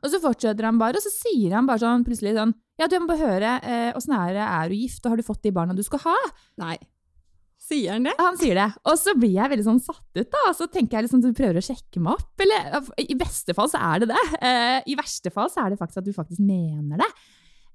[0.00, 2.94] Og så fortsetter han bare, og så sier han bare sånn plutselig sånn Ja, du
[3.02, 5.82] må høre, eh, er det, er du gift, og har du fått de barna du
[5.86, 6.16] skal ha?
[6.62, 6.76] Nei.
[7.58, 8.14] Sier han det?
[8.20, 8.68] Han sier det.
[8.86, 10.44] Og så blir jeg veldig sånn satt ut, da.
[10.46, 12.44] Og så tenker jeg liksom, du prøver å sjekke meg opp.
[12.44, 14.22] Eller i beste fall så er det det.
[14.38, 17.10] Eh, I verste fall så er det faktisk at du faktisk mener det.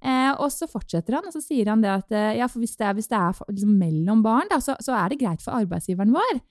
[0.03, 2.75] Eh, og så fortsetter han, og så sier han det at eh, ja, for hvis
[2.79, 5.55] det er, hvis det er liksom mellom barn, da, så, så er det greit for
[5.59, 6.41] arbeidsgiveren vår.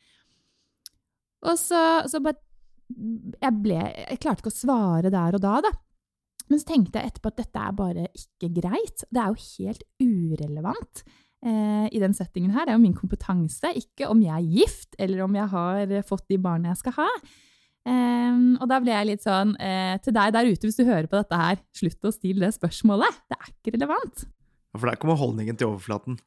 [1.49, 2.39] Og så, så bare
[3.41, 5.73] jeg, ble, jeg klarte ikke å svare der og da, da.
[6.53, 9.05] Men så tenkte jeg etterpå at dette er bare ikke greit.
[9.09, 11.01] Det er jo helt urelevant
[11.49, 12.67] eh, i den settingen her.
[12.69, 16.29] Det er jo min kompetanse, ikke om jeg er gift, eller om jeg har fått
[16.29, 17.09] de barna jeg skal ha.
[17.89, 21.09] Eh, og da ble jeg litt sånn eh, Til deg der ute, hvis du hører
[21.11, 23.23] på dette her, slutt å stille det spørsmålet.
[23.33, 24.27] Det er ikke relevant.
[24.77, 26.21] For der kommer holdningen til overflaten.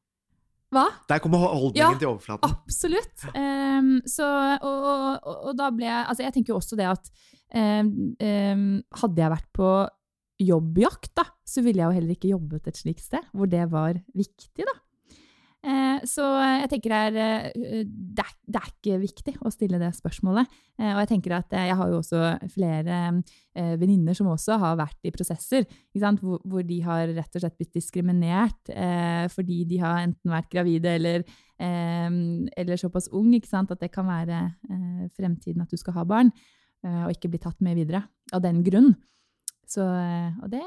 [0.73, 0.87] Hva?
[1.09, 2.49] Der kommer holdningen Ja, til overflaten.
[2.49, 3.27] Absolutt.
[3.31, 4.25] Um, så,
[4.57, 7.11] og, og, og da ble jeg Altså, jeg tenker jo også det at
[7.53, 8.65] um, um,
[9.01, 9.69] hadde jeg vært på
[10.41, 13.99] jobbjakt, da, så ville jeg jo heller ikke jobbet et slikt sted, hvor det var
[14.15, 14.75] viktig, da.
[15.65, 19.89] Eh, så jeg tenker er, eh, det, er, det er ikke viktig å stille det
[19.97, 20.51] spørsmålet.
[20.77, 22.99] Eh, og jeg tenker at jeg har jo også flere
[23.55, 26.21] venninner som også har vært i prosesser ikke sant?
[26.21, 28.73] Hvor, de har rett og slett blitt diskriminert
[29.31, 31.23] fordi de har enten vært gravide eller,
[31.63, 32.19] eh,
[32.59, 34.43] eller såpass ung at det kan være
[35.15, 36.29] fremtiden at du skal ha barn,
[36.85, 38.03] og ikke bli tatt med videre
[38.35, 38.93] av den grunn.
[39.75, 40.63] Så, eh, og det,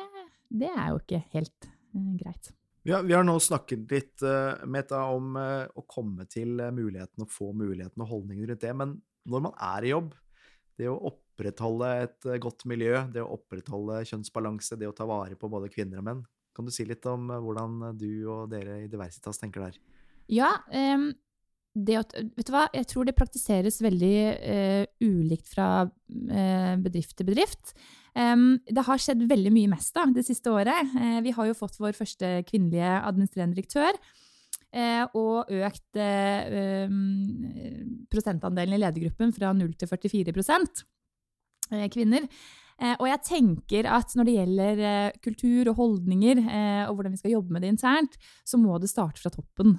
[0.52, 2.52] det er jo ikke helt eh, greit.
[2.88, 7.32] Har, vi har nå snakket litt uh, Meta, om eh, å komme til muligheten og
[7.32, 8.72] få muligheten og holdningen rundt det.
[8.76, 8.94] Men
[9.28, 10.14] når man er i jobb,
[10.78, 15.38] det å opprettholde et eh, godt miljø, det å opprettholde kjønnsbalanse, det å ta vare
[15.38, 18.80] på både kvinner og menn, kan du si litt om eh, hvordan du og dere
[18.84, 19.80] i Diversitas tenker der?
[20.30, 21.10] Ja, em,
[21.76, 27.16] det at, vet du hva, jeg tror det praktiseres veldig uh, ulikt fra uh, bedrift
[27.18, 27.74] til bedrift.
[28.18, 30.94] Um, det har skjedd veldig mye mest da, det siste året.
[30.96, 34.00] Uh, vi har jo fått vår første kvinnelige administrerende direktør.
[35.16, 35.96] og økt
[38.12, 40.34] prosentandelen i ledergruppen fra 0 til 44
[41.72, 42.26] eh, kvinner.
[42.78, 47.14] Eh, og jeg tenker at når det gjelder eh, kultur og holdninger, eh, og hvordan
[47.16, 48.14] vi skal jobbe med det internt,
[48.46, 49.76] så må det starte fra toppen.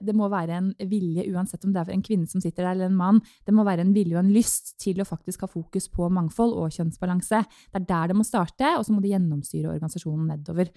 [0.00, 2.90] Det må være en vilje, uansett om det er en kvinne som sitter der, eller
[2.90, 5.88] en mann, det må være en vilje og en lyst til å faktisk ha fokus
[5.92, 7.42] på mangfold og kjønnsbalanse.
[7.72, 10.70] Det er der det må starte, og så må det gjennomstyre organisasjonen nedover.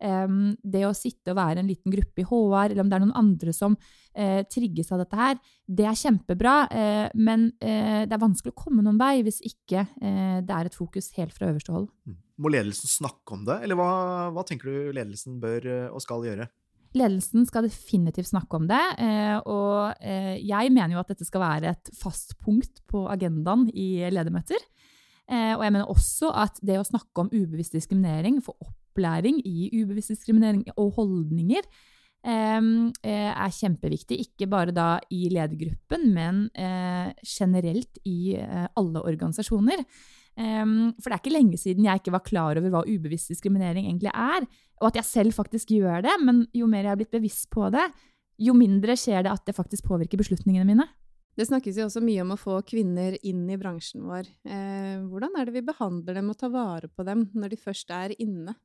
[0.00, 3.16] Det å sitte og være en liten gruppe i HR, eller om det er noen
[3.16, 3.76] andre som
[4.12, 8.58] eh, trigges av dette her, det er kjempebra, eh, men eh, det er vanskelig å
[8.64, 11.88] komme noen vei hvis ikke det er et fokus helt fra øverste hold.
[12.08, 12.18] Mm.
[12.42, 13.88] Må ledelsen snakke om det, eller hva,
[14.34, 16.48] hva tenker du ledelsen bør og skal gjøre?
[16.94, 18.82] Ledelsen skal definitivt snakke om det,
[19.50, 24.62] og jeg mener jo at dette skal være et fast punkt på agendaen i ledermøter.
[25.30, 28.54] Og jeg mener også at det å snakke om ubevisst diskriminering, få
[28.94, 31.66] opplæring i ubevisst diskriminering og holdninger,
[32.24, 34.20] eh, er kjempeviktig.
[34.20, 39.84] Ikke bare da i ledergruppen, men eh, generelt i eh, alle organisasjoner.
[40.34, 44.10] For det er ikke lenge siden jeg ikke var klar over hva ubevisst diskriminering egentlig
[44.10, 44.42] er,
[44.82, 47.68] og at jeg selv faktisk gjør det, men jo mer jeg har blitt bevisst på
[47.70, 47.84] det,
[48.42, 50.88] jo mindre skjer det at det faktisk påvirker beslutningene mine.
[51.38, 54.26] Det snakkes jo også mye om å få kvinner inn i bransjen vår.
[55.06, 58.18] Hvordan er det vi behandler dem og tar vare på dem når de først er
[58.18, 58.56] inne?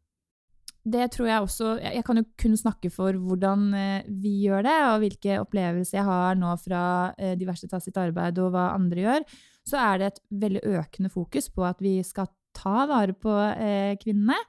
[0.90, 4.78] Det tror jeg også Jeg kan jo kun snakke for hvordan eh, vi gjør det,
[4.90, 6.82] og hvilke opplevelser jeg har nå fra
[7.18, 9.28] eh, Diversitas sitt arbeid og hva andre gjør.
[9.68, 13.94] Så er det et veldig økende fokus på at vi skal ta vare på eh,
[14.02, 14.40] kvinnene.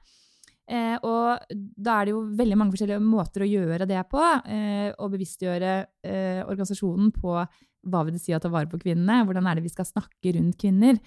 [1.03, 4.21] Og da er det jo veldig mange forskjellige måter å gjøre det på.
[4.23, 5.71] Og bevisstgjøre
[6.45, 9.25] organisasjonen på hva vil det si å ta vare på kvinnene.
[9.27, 11.01] Hvordan er det vi skal snakke rundt kvinner.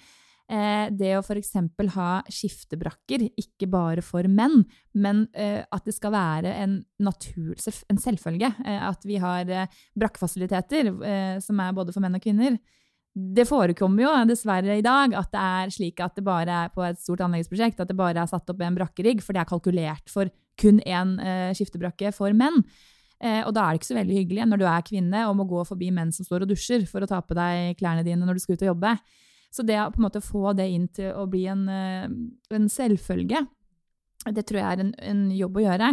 [0.45, 1.55] Eh, det å f.eks.
[1.95, 4.61] ha skiftebrakker, ikke bare for menn,
[4.93, 7.55] men eh, at det skal være en, natur,
[7.89, 8.51] en selvfølge.
[8.61, 9.49] Eh, at vi har
[9.97, 10.91] brakkefasiliteter
[11.41, 12.59] som er både for menn og kvinner.
[13.15, 16.83] Det forekommer jo dessverre i dag at det er slik at det bare er på
[16.83, 20.11] et stort anleggsprosjekt at det bare er satt opp en brakkerigg, for det er kalkulert
[20.11, 20.29] for
[20.59, 21.15] kun én
[21.55, 22.59] skiftebrakke for menn.
[23.23, 25.63] Og da er det ikke så veldig hyggelig når du er kvinne og må gå
[25.67, 28.43] forbi menn som står og dusjer for å ta på deg klærne dine når du
[28.43, 28.97] skal ut og jobbe.
[29.55, 32.07] Så det å på en måte få det inn til å bli en, eh,
[32.57, 33.45] en selvfølge,
[34.35, 35.91] det tror jeg er en, en jobb å gjøre.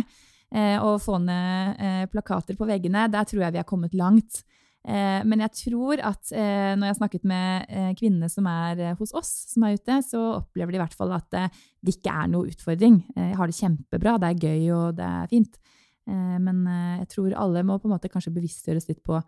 [0.52, 4.42] Eh, å få ned eh, plakater på veggene, der tror jeg vi har kommet langt.
[4.82, 8.96] Eh, men jeg tror at eh, når jeg har snakket med eh, kvinnene som er
[8.98, 12.32] hos oss, som er ute, så opplever de i hvert fall at det ikke er
[12.32, 12.98] noe utfordring.
[13.14, 15.60] Jeg har det kjempebra, det er gøy og det er fint.
[16.02, 16.64] Men
[16.98, 19.20] jeg tror alle må på en måte kanskje bevisstgjøres litt på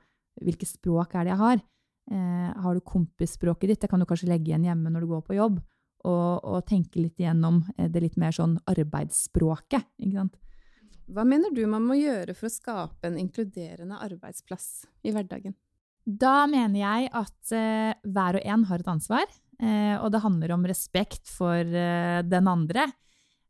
[0.42, 1.60] hvilke språk er det jeg har.
[2.10, 5.22] Eh, har du kompisspråket ditt, det kan du kanskje legge igjen hjemme når du går
[5.24, 5.60] på jobb,
[6.04, 9.86] og, og tenke litt igjennom eh, det litt mer sånn arbeidsspråket.
[10.04, 10.40] ikke sant?
[11.04, 15.56] Hva mener du man må gjøre for å skape en inkluderende arbeidsplass i hverdagen?
[16.04, 19.24] Da mener jeg at eh, hver og en har et ansvar,
[19.56, 22.90] eh, og det handler om respekt for eh, den andre.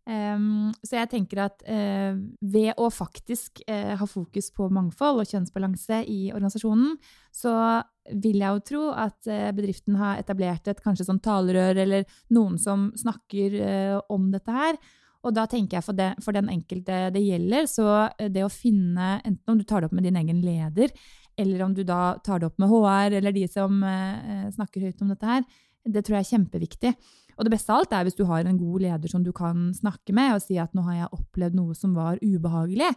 [0.04, 2.12] Em, så jeg tenker at uh,
[2.44, 6.98] ved å faktisk uh, ha fokus på mangfold og kjønnsbalanse i organisasjonen,
[7.32, 7.54] så
[8.20, 12.04] vil jeg jo tro at uh, bedriften har etablert et kanskje sånn talerør eller
[12.36, 13.56] noen som snakker
[14.12, 14.78] om dette her.
[15.24, 19.22] Og da tenker jeg for, det, for den enkelte det gjelder, så det å finne,
[19.24, 20.92] enten om du tar det opp med din egen leder,
[21.40, 23.80] eller om du da tar det opp med HR eller de som
[24.52, 25.46] snakker høyt om dette her,
[25.88, 26.92] det tror jeg er kjempeviktig.
[27.34, 29.68] Og det beste av alt er hvis du har en god leder som du kan
[29.76, 32.92] snakke med og si at nå har jeg opplevd noe som var ubehagelig,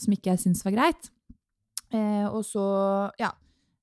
[0.00, 1.10] som ikke jeg syns var greit.
[1.92, 2.64] Eh, og så,
[3.20, 3.34] ja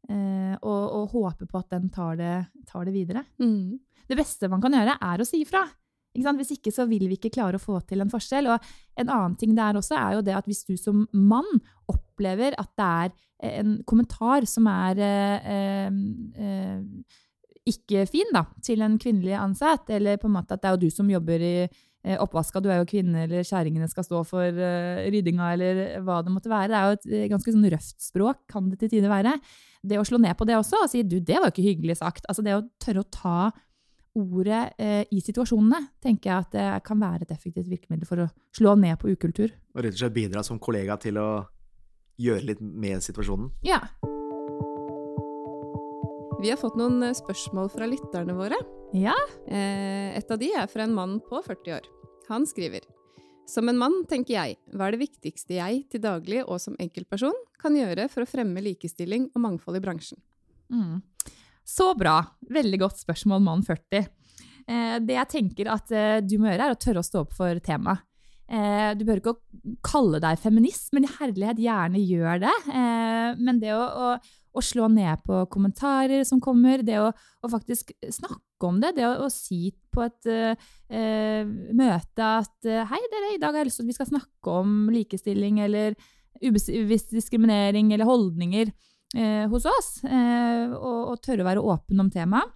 [0.09, 2.33] eh, og, og håpe på at den tar det,
[2.69, 3.23] tar det videre.
[3.41, 3.77] Mm.
[4.09, 5.63] Det beste man kan gjøre, er å si ifra.
[6.15, 6.41] Ikke sant?
[6.41, 8.49] Hvis ikke så vil vi ikke klare å få til en forskjell.
[8.49, 8.69] Og
[8.99, 11.49] en annen ting der også er jo det at hvis du som mann
[11.91, 15.99] opplever at det er en kommentar som er eh, eh,
[16.43, 17.19] eh,
[17.69, 20.83] ikke fin da, til en kvinnelig ansatt, eller på en måte at det er jo
[20.87, 24.45] du som jobber i eh, oppvaska, du er jo kvinne, eller kjerringene skal stå for
[24.49, 26.71] eh, ryddinga, eller hva det måtte være.
[26.71, 29.37] Det er jo et eh, ganske sånn røft språk, kan det til tider være.
[29.79, 31.99] Det å slå ned på det også, og si du, det var jo ikke hyggelig
[32.01, 32.27] sagt.
[32.27, 33.39] Altså det å tørre å ta
[34.19, 38.29] ordet eh, i situasjonene, tenker jeg at det kan være et effektivt virkemiddel for å
[38.55, 39.53] slå ned på ukultur.
[39.75, 41.29] Og rett og slett bidra som kollega til å
[42.19, 43.53] gjøre litt med situasjonen?
[43.67, 43.83] Ja.
[46.39, 48.55] Vi har fått noen eh, spørsmål fra lytterne våre.
[48.95, 49.15] Ja.
[49.51, 51.89] Eh, et av de er fra en mann på 40 år.
[52.29, 52.85] Han skriver
[53.49, 57.35] Som en mann tenker jeg, hva er det viktigste jeg til daglig og som enkeltperson
[57.59, 60.21] kan gjøre for å fremme likestilling og mangfold i bransjen?
[60.71, 61.01] Mm.
[61.65, 62.21] Så bra.
[62.47, 64.07] Veldig godt spørsmål, mann 40.
[64.69, 65.91] Eh, det jeg tenker at
[66.23, 68.05] du må gjøre, er å tørre å stå opp for temaet.
[68.49, 69.35] Eh, du bør ikke
[69.85, 72.53] kalle deg feminist, men i herlighet gjerne gjør det.
[72.73, 74.07] Eh, men det å, å,
[74.57, 79.05] å, slå ned på kommentarer som kommer, det å, å faktisk snakke om det, det
[79.05, 80.67] å, si på et uh,
[81.73, 84.73] møte at hei, dere, i dag har jeg lyst til at vi skal snakke om
[84.93, 85.95] likestilling eller
[86.43, 88.69] ubevisst diskriminering eller holdninger
[89.49, 92.51] hos oss, og, og, tørre å være åpen om temaet.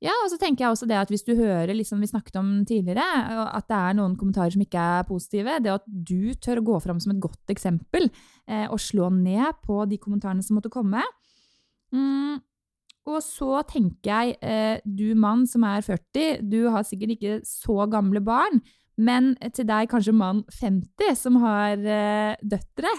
[0.00, 2.52] Ja, og så tenker jeg også det at hvis du hører, liksom vi snakket om
[2.64, 3.04] tidligere,
[3.52, 6.78] at det er noen kommentarer som ikke er positive, det at du tør å gå
[6.86, 11.04] fram som et godt eksempel eh, og slå ned på de kommentarene som måtte komme.
[11.92, 12.40] Mm,
[13.10, 17.84] og så tenker jeg, eh, du mann som er 40, du har sikkert ikke så
[17.92, 18.62] gamle barn,
[19.00, 22.92] men til deg kanskje mann 50 som har eh, døtre,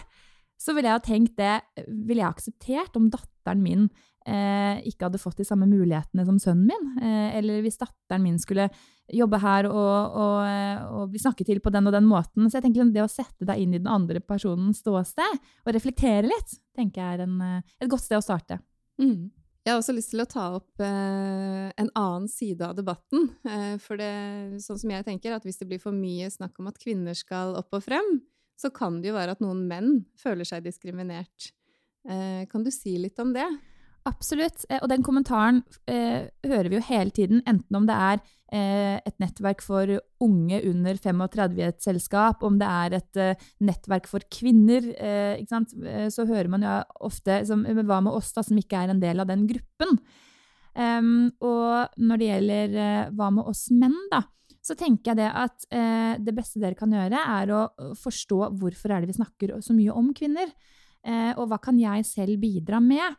[0.62, 5.18] så ville jeg ha tenkt det Ville jeg akseptert om datteren min eh, ikke hadde
[5.22, 6.90] fått de samme mulighetene som sønnen min.
[7.02, 8.68] Eh, eller hvis datteren min skulle
[9.12, 12.48] jobbe her og, og, eh, og, bli snakket til på den og den måten.
[12.48, 15.76] Så jeg tenker liksom, det å sette deg inn i den andre personens ståsted og
[15.76, 18.62] reflektere litt, tenker jeg er en, eh, et godt sted å starte.
[19.02, 19.32] Mm.
[19.62, 23.28] Jeg har også lyst til å ta opp eh, en annen side av debatten.
[23.46, 26.72] Eh, for det, sånn som jeg tenker, at hvis det blir for mye snakk om
[26.72, 28.22] at kvinner skal opp og frem,
[28.58, 31.52] så kan det jo være at noen menn føler seg diskriminert.
[32.10, 33.46] Eh, kan du si litt om det?
[34.10, 34.64] Absolutt.
[34.70, 38.98] Eh, og den kommentaren eh, hører vi jo hele tiden, enten om det er eh,
[38.98, 44.10] et nettverk for unge under 35 i et selskap, om det er et eh, nettverk
[44.10, 46.76] for kvinner, eh, eh, så hører man jo
[47.12, 49.98] ofte som, Hva med oss, da, som ikke er en del av den gruppen?
[50.72, 52.76] Um, og når det gjelder
[53.18, 54.24] hva med oss menn, da,
[54.64, 55.66] så tenker jeg det at
[56.22, 57.64] det beste dere kan gjøre, er å
[57.98, 60.54] forstå hvorfor er det vi snakker så mye om kvinner.
[61.34, 63.18] og hva kan jeg selv bidra med?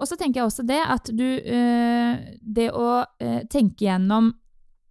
[0.00, 2.88] Og så tenker jeg også det at du eh, Det å
[3.20, 4.30] eh, tenke gjennom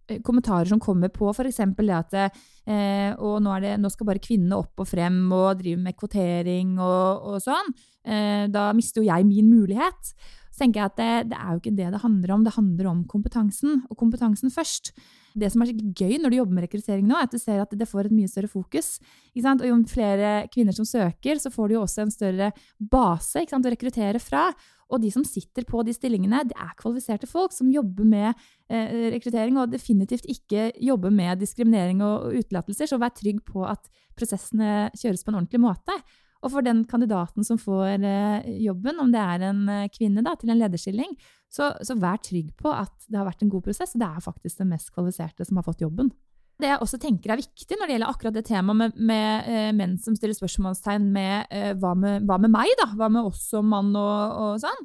[0.08, 1.62] eh, kommentarer som kommer på f.eks.
[1.76, 5.82] det at eh, og nå, det, nå, skal bare kvinnene opp og frem og drive
[5.82, 7.72] med kvotering og, og sånn.
[8.06, 10.14] Eh, da mister jo jeg min mulighet.
[10.50, 12.44] Så tenker jeg at det, det, er jo ikke det det handler om.
[12.44, 14.90] Det handler om kompetansen, og kompetansen først.
[15.38, 17.62] Det som er skikkelig gøy når du jobber med rekruttering nå, er at du ser
[17.62, 18.96] at det får et mye større fokus.
[19.38, 23.62] Og jo flere kvinner som søker, så får du jo også en større base å
[23.70, 24.48] rekruttere fra.
[24.90, 28.30] Og de som sitter på de stillingene, det er kvalifiserte folk som jobber med
[28.70, 32.90] eh, rekruttering, og definitivt ikke jobber med diskriminering og, og utelatelser.
[32.90, 35.96] Så vær trygg på at prosessene kjøres på en ordentlig måte.
[36.40, 40.34] Og for den kandidaten som får eh, jobben, om det er en eh, kvinne da,
[40.40, 41.14] til en lederstilling,
[41.52, 43.94] så, så, vær trygg på at det har vært en god prosess.
[43.94, 46.12] og Det er faktisk den mest kvalifiserte som har fått jobben.
[46.60, 49.70] Det jeg også tenker er viktig når det gjelder akkurat det temaet med, med eh,
[49.76, 52.90] menn som stiller spørsmålstegn med, eh, hva med hva med meg, da?
[52.98, 54.84] Hva med oss som mann og, og sånn?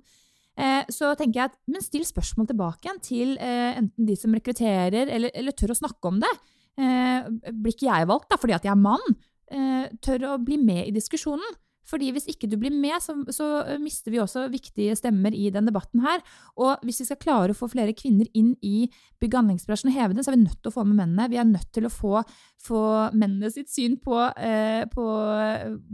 [0.55, 4.35] Eh, så tenker jeg at men still spørsmål tilbake igjen til eh, enten de som
[4.35, 6.31] rekrutterer, eller, eller, tør å snakke om det.
[6.79, 9.17] Eh, blir ikke jeg valgt da fordi at jeg er mann?
[9.51, 11.59] Eh, tør å bli med i diskusjonen.
[11.85, 13.47] Fordi hvis ikke du blir med, så, så,
[13.81, 16.23] mister vi også viktige stemmer i den debatten her.
[16.57, 18.87] Og hvis vi skal klare å få flere kvinner inn i
[19.21, 21.29] bygg- og anleggsbransjen og heve den, så er vi nødt til å få med mennene.
[21.31, 22.23] Vi er nødt til å få,
[22.65, 25.05] få mennene sitt syn på, eh, på,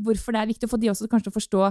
[0.08, 1.65] hvorfor det er viktig, og få de også kanskje å forstå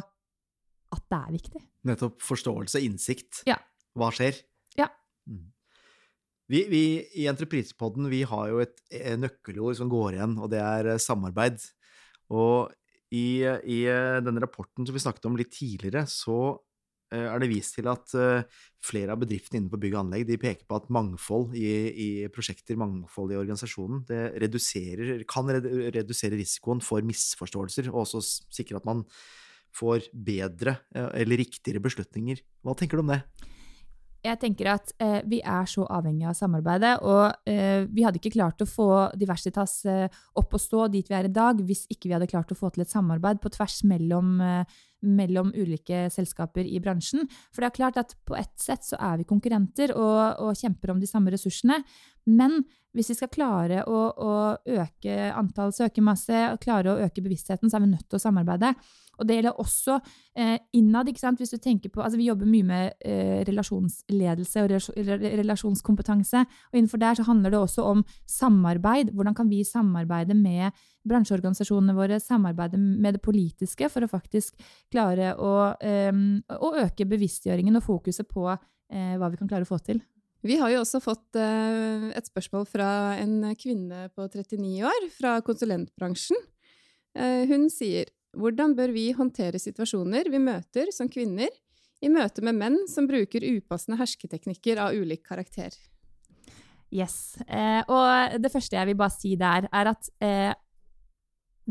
[0.90, 1.64] at det er viktig.
[1.88, 3.42] Nettopp forståelse, innsikt.
[3.48, 3.56] Ja.
[3.98, 4.36] Hva skjer?
[4.78, 4.90] Ja.
[5.30, 5.48] Mm.
[6.50, 6.82] Vi, vi,
[7.22, 11.02] I Entreprisepodden vi har jo et, et nøkkelord som går igjen, og det er eh,
[11.02, 11.62] samarbeid.
[12.30, 12.70] Og
[13.10, 16.38] i, I, eh, denne rapporten som vi snakket om litt tidligere, så
[17.12, 18.46] eh, er det vist til at eh,
[18.86, 22.78] flere av bedriftene innenfor bygg og anlegg de peker på at mangfold i, i prosjekter,
[22.80, 29.04] mangfold i organisasjonen, det kan redusere risikoen for misforståelser, og også sikre at man
[29.74, 32.40] får bedre eller riktigere beslutninger.
[32.66, 33.20] Hva tenker du om det?
[34.24, 38.34] Jeg tenker at eh, vi er så avhengige av samarbeidet, og eh, vi hadde ikke
[38.34, 42.10] klart å få Diversitas eh, opp og stå dit vi er i dag, hvis ikke
[42.10, 46.66] vi hadde klart å få til et samarbeid på tvers mellom, eh, mellom ulike selskaper
[46.66, 47.26] i bransjen.
[47.50, 50.94] For det er klart at på ett sett så er vi konkurrenter og, og kjemper
[50.94, 51.80] om de samme ressursene,
[52.28, 52.60] men
[52.94, 54.32] hvis vi skal klare å, å
[54.82, 58.72] øke antall søkermasse og klare å øke bevisstheten, så er vi nødt til å samarbeide.
[59.20, 59.98] Og det gjelder også
[60.34, 61.10] eh, innad.
[61.10, 61.40] ikke sant?
[61.40, 64.72] Hvis du tenker på, altså Vi jobber mye med eh, relasjonsledelse og
[65.42, 66.44] relasjonskompetanse.
[66.72, 69.12] og Innenfor der så handler det også om samarbeid.
[69.14, 70.72] Hvordan kan vi samarbeide med
[71.08, 74.60] bransjeorganisasjonene våre, samarbeider med det politiske for å faktisk
[74.92, 76.12] klare å, eh,
[76.56, 80.02] å øke bevisstgjøringen og fokuset på eh, hva vi kan klare å få til.
[80.44, 85.38] Vi har jo også fått eh, et spørsmål fra en kvinne på 39 år fra
[85.44, 86.48] konsulentbransjen.
[87.10, 88.06] Hun sier
[88.38, 91.50] hvordan bør vi håndtere situasjoner vi møter som kvinner
[91.98, 95.74] i møte med menn som bruker upassende hersketeknikker av ulik karakter?
[96.90, 97.36] Yes.
[97.46, 100.10] Eh, og det første jeg vil bare si der, er at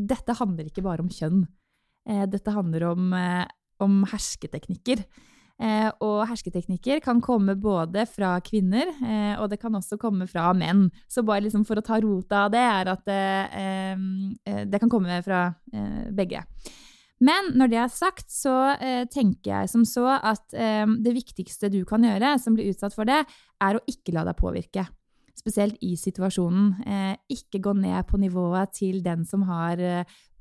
[0.08, 1.44] dette handler ikke bare om kjønn.
[2.08, 3.46] Eh, dette handler om, eh,
[3.80, 5.04] om hersketeknikker.
[5.60, 8.88] Eh, og hersketeknikker kan komme både fra kvinner,
[9.38, 10.90] og det kan også komme fra menn.
[11.06, 15.22] Så bare liksom for å ta rota av det, er at det, det kan komme
[15.22, 15.54] fra
[16.10, 16.42] begge.
[17.20, 18.74] Men når det er sagt, så
[19.12, 23.26] tenker jeg som så at det viktigste du kan gjøre som blir utsatt for det,
[23.60, 24.88] er å ikke la deg påvirke.
[25.40, 26.74] Spesielt i situasjonen.
[26.84, 29.80] Eh, ikke gå ned på nivået til den som har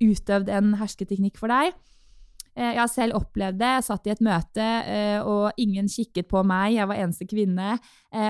[0.03, 1.77] utøvd en hersketeknikk for deg.
[2.59, 3.67] Jeg har selv opplevd det.
[3.77, 4.65] Jeg satt i et møte,
[5.23, 6.73] og ingen kikket på meg.
[6.75, 7.77] Jeg var eneste kvinne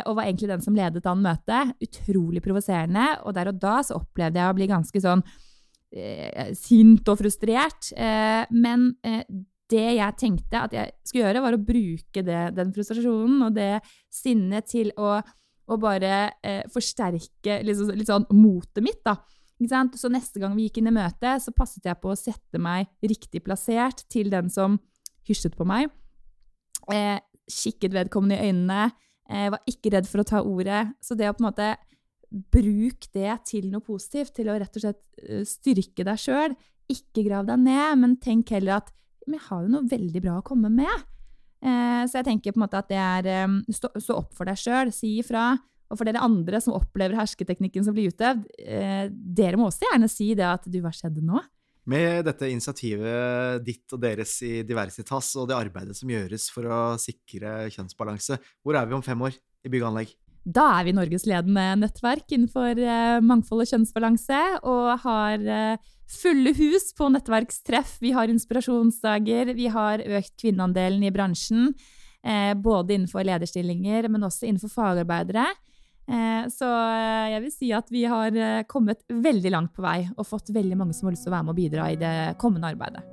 [0.04, 1.72] og var egentlig den som ledet an møtet.
[1.82, 3.08] Utrolig provoserende.
[3.26, 5.24] Og der og da så opplevde jeg å bli ganske sånn
[5.96, 7.92] eh, sint og frustrert.
[7.96, 9.24] Eh, men eh,
[9.70, 13.74] det jeg tenkte at jeg skulle gjøre, var å bruke det, den frustrasjonen og det
[14.14, 15.20] sinnet til å,
[15.70, 16.14] å bare
[16.46, 19.02] eh, forsterke liksom, litt sånn motet mitt.
[19.06, 19.18] da.
[19.60, 22.88] Så neste gang vi gikk inn i møtet, så passet jeg på å sette meg
[23.04, 24.80] riktig plassert til den som
[25.28, 25.92] hysjet på meg.
[26.94, 28.90] Eh, kikket vedkommende i øynene.
[29.30, 30.88] Eh, var ikke redd for å ta ordet.
[31.04, 31.74] Så det å på en måte
[32.30, 36.56] bruke det til noe positivt, til å rett og slett eh, styrke deg sjøl.
[36.90, 38.94] Ikke grav deg ned, men tenk heller at
[39.30, 41.06] men jeg har jo noe veldig bra å komme med.
[41.60, 44.60] Eh, så jeg tenker på en måte at det er stå, stå, opp for deg
[44.60, 45.52] sjøl, si ifra.
[45.90, 50.10] Og for dere andre som opplever hersketeknikken som blir utøvd, eh, dere må også gjerne
[50.12, 51.42] si det at du, hva skjedde nå?
[51.90, 56.80] Med dette initiativet ditt og deres i Diversitas og det arbeidet som gjøres for å
[57.02, 60.14] sikre kjønnsbalanse, hvor er vi om fem år i bygg og anlegg?
[60.46, 65.50] Da er vi Norges ledende nettverk innenfor eh, mangfold og kjønnsbalanse, og har
[66.10, 67.98] fulle hus på nettverkstreff.
[68.02, 71.74] Vi har inspirasjonsdager, vi har økt kvinneandelen i bransjen.
[72.24, 75.48] Eh, både innenfor lederstillinger, men også innenfor fagarbeidere.
[76.50, 78.34] Så jeg vil si at vi har
[78.66, 81.46] kommet veldig langt på vei og fått veldig mange som har lyst til å være
[81.46, 83.06] med og bidra i det kommende arbeidet.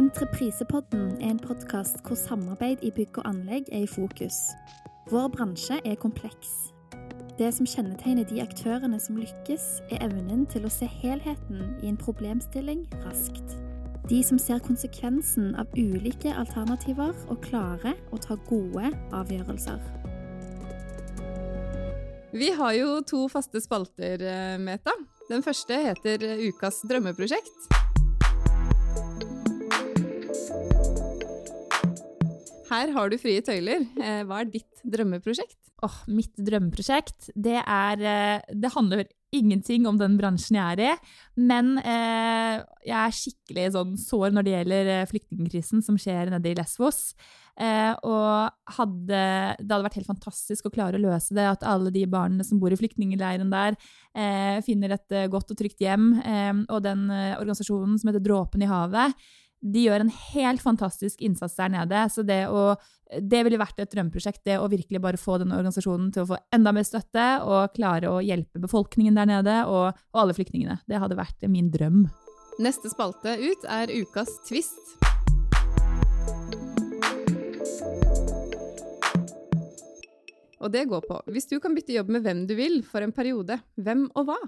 [0.00, 4.36] Entreprisepodden er en podkast hvor samarbeid i bygg og anlegg er i fokus.
[5.12, 6.70] Vår bransje er kompleks.
[7.40, 11.96] Det som kjennetegner de aktørene som lykkes, er evnen til å se helheten i en
[11.96, 13.54] problemstilling raskt.
[14.10, 19.80] De som ser konsekvensen av ulike alternativer og klarer å ta gode avgjørelser.
[22.36, 24.92] Vi har jo to faste spalter, eh, Meta.
[25.30, 27.79] Den første heter Ukas drømmeprosjekt.
[32.70, 33.86] Her har du frie tøyler.
[33.98, 35.58] Eh, hva er ditt drømmeprosjekt?
[35.82, 40.94] Oh, mitt drømmeprosjekt, det er eh, Det handler ingenting om den bransjen jeg er i,
[41.38, 46.50] men eh, jeg er skikkelig sånn sår når det gjelder eh, flyktningkrisen som skjer nede
[46.50, 47.12] i Lesvos.
[47.60, 49.20] Eh, og hadde,
[49.60, 52.58] det hadde vært helt fantastisk å klare å løse det, at alle de barna som
[52.62, 53.78] bor i flyktningleiren der,
[54.18, 56.10] eh, finner et godt og trygt hjem.
[56.68, 59.14] og den organisasjonen som heter Dråpen i havet,
[59.60, 62.04] de gjør en helt fantastisk innsats der nede.
[62.12, 62.74] Så det, å,
[63.20, 66.40] det ville vært et drømmeprosjekt, det å virkelig bare få den organisasjonen til å få
[66.54, 70.80] enda mer støtte og klare å hjelpe befolkningen der nede og, og alle flyktningene.
[70.88, 72.06] Det hadde vært min drøm.
[72.60, 74.96] Neste spalte ut er ukas twist.
[80.60, 83.14] Og det går på hvis du kan bytte jobb med hvem du vil for en
[83.16, 84.40] periode, hvem og hva?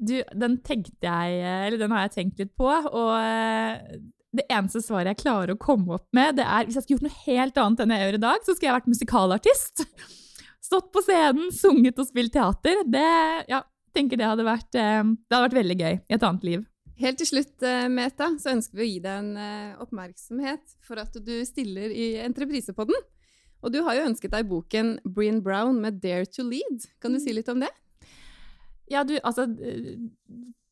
[0.00, 3.12] Du, den tenkte jeg, eller den har jeg tenkt litt på, og
[4.36, 7.08] det eneste svaret jeg klarer å komme opp med, det er hvis jeg skulle gjort
[7.08, 9.84] noe helt annet enn jeg gjør i dag, så skulle jeg vært musikalartist.
[10.70, 12.84] Stått på scenen, sunget og spilt teater.
[12.86, 13.06] Det,
[13.50, 13.62] ja,
[13.96, 16.66] tenker det hadde, vært, eh, det hadde vært veldig gøy i et annet liv.
[17.00, 21.00] Helt til slutt, eh, Meta, så ønsker vi å gi deg en eh, oppmerksomhet for
[21.00, 23.06] at du stiller i Entreprisepodden.
[23.64, 26.86] Og du har jo ønsket deg boken Breen Brown med Dare to Lead.
[27.00, 27.72] Kan du si litt om det?
[28.90, 29.48] Ja, du, altså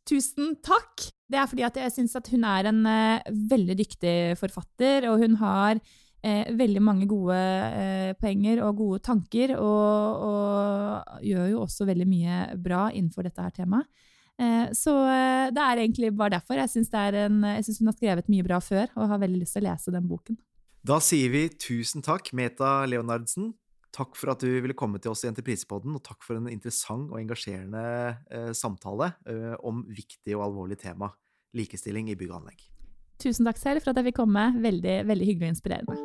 [0.09, 1.11] Tusen takk!
[1.29, 5.21] Det er fordi at jeg syns at hun er en uh, veldig dyktig forfatter, og
[5.21, 11.63] hun har uh, veldig mange gode uh, poenger og gode tanker, og, og, gjør jo
[11.67, 13.89] også veldig mye bra innenfor dette her temaet.
[14.79, 14.93] Så
[15.51, 16.55] det er egentlig bare derfor.
[16.55, 16.93] Jeg syns
[17.81, 20.37] hun har skrevet mye bra før, og har veldig lyst til å lese den boken.
[20.87, 23.49] Da sier vi tusen takk, Meta Leonardsen.
[23.99, 27.11] Takk for at du ville komme til oss i Entreprisepodden, og takk for en interessant
[27.11, 27.85] og engasjerende
[28.31, 31.11] eh, samtale eh, om viktig og alvorlig tema
[31.57, 32.63] likestilling i bygg og anlegg.
[33.19, 34.45] Tusen takk selv for at jeg fikk komme.
[34.63, 35.97] Veldig, veldig hyggelig og inspirerende.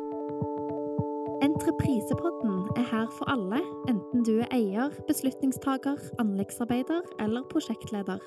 [1.44, 3.60] Entreprisepodden er her for alle,
[3.92, 8.18] enten du er eier, beslutningstaker, anleggsarbeider eller prosjektleder.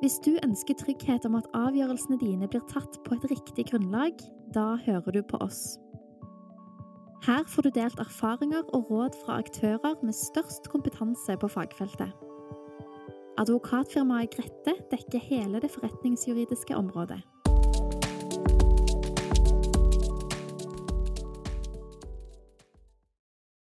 [0.00, 4.16] Hvis du ønsker trygghet om at avgjørelsene dine blir tatt på et riktig grunnlag,
[4.56, 5.76] da hører du på oss.
[7.22, 12.10] Her får du delt erfaringer og råd fra aktører med størst kompetanse på fagfeltet.
[13.38, 17.20] Advokatfirmaet Grette dekker hele det forretningsjuridiske området.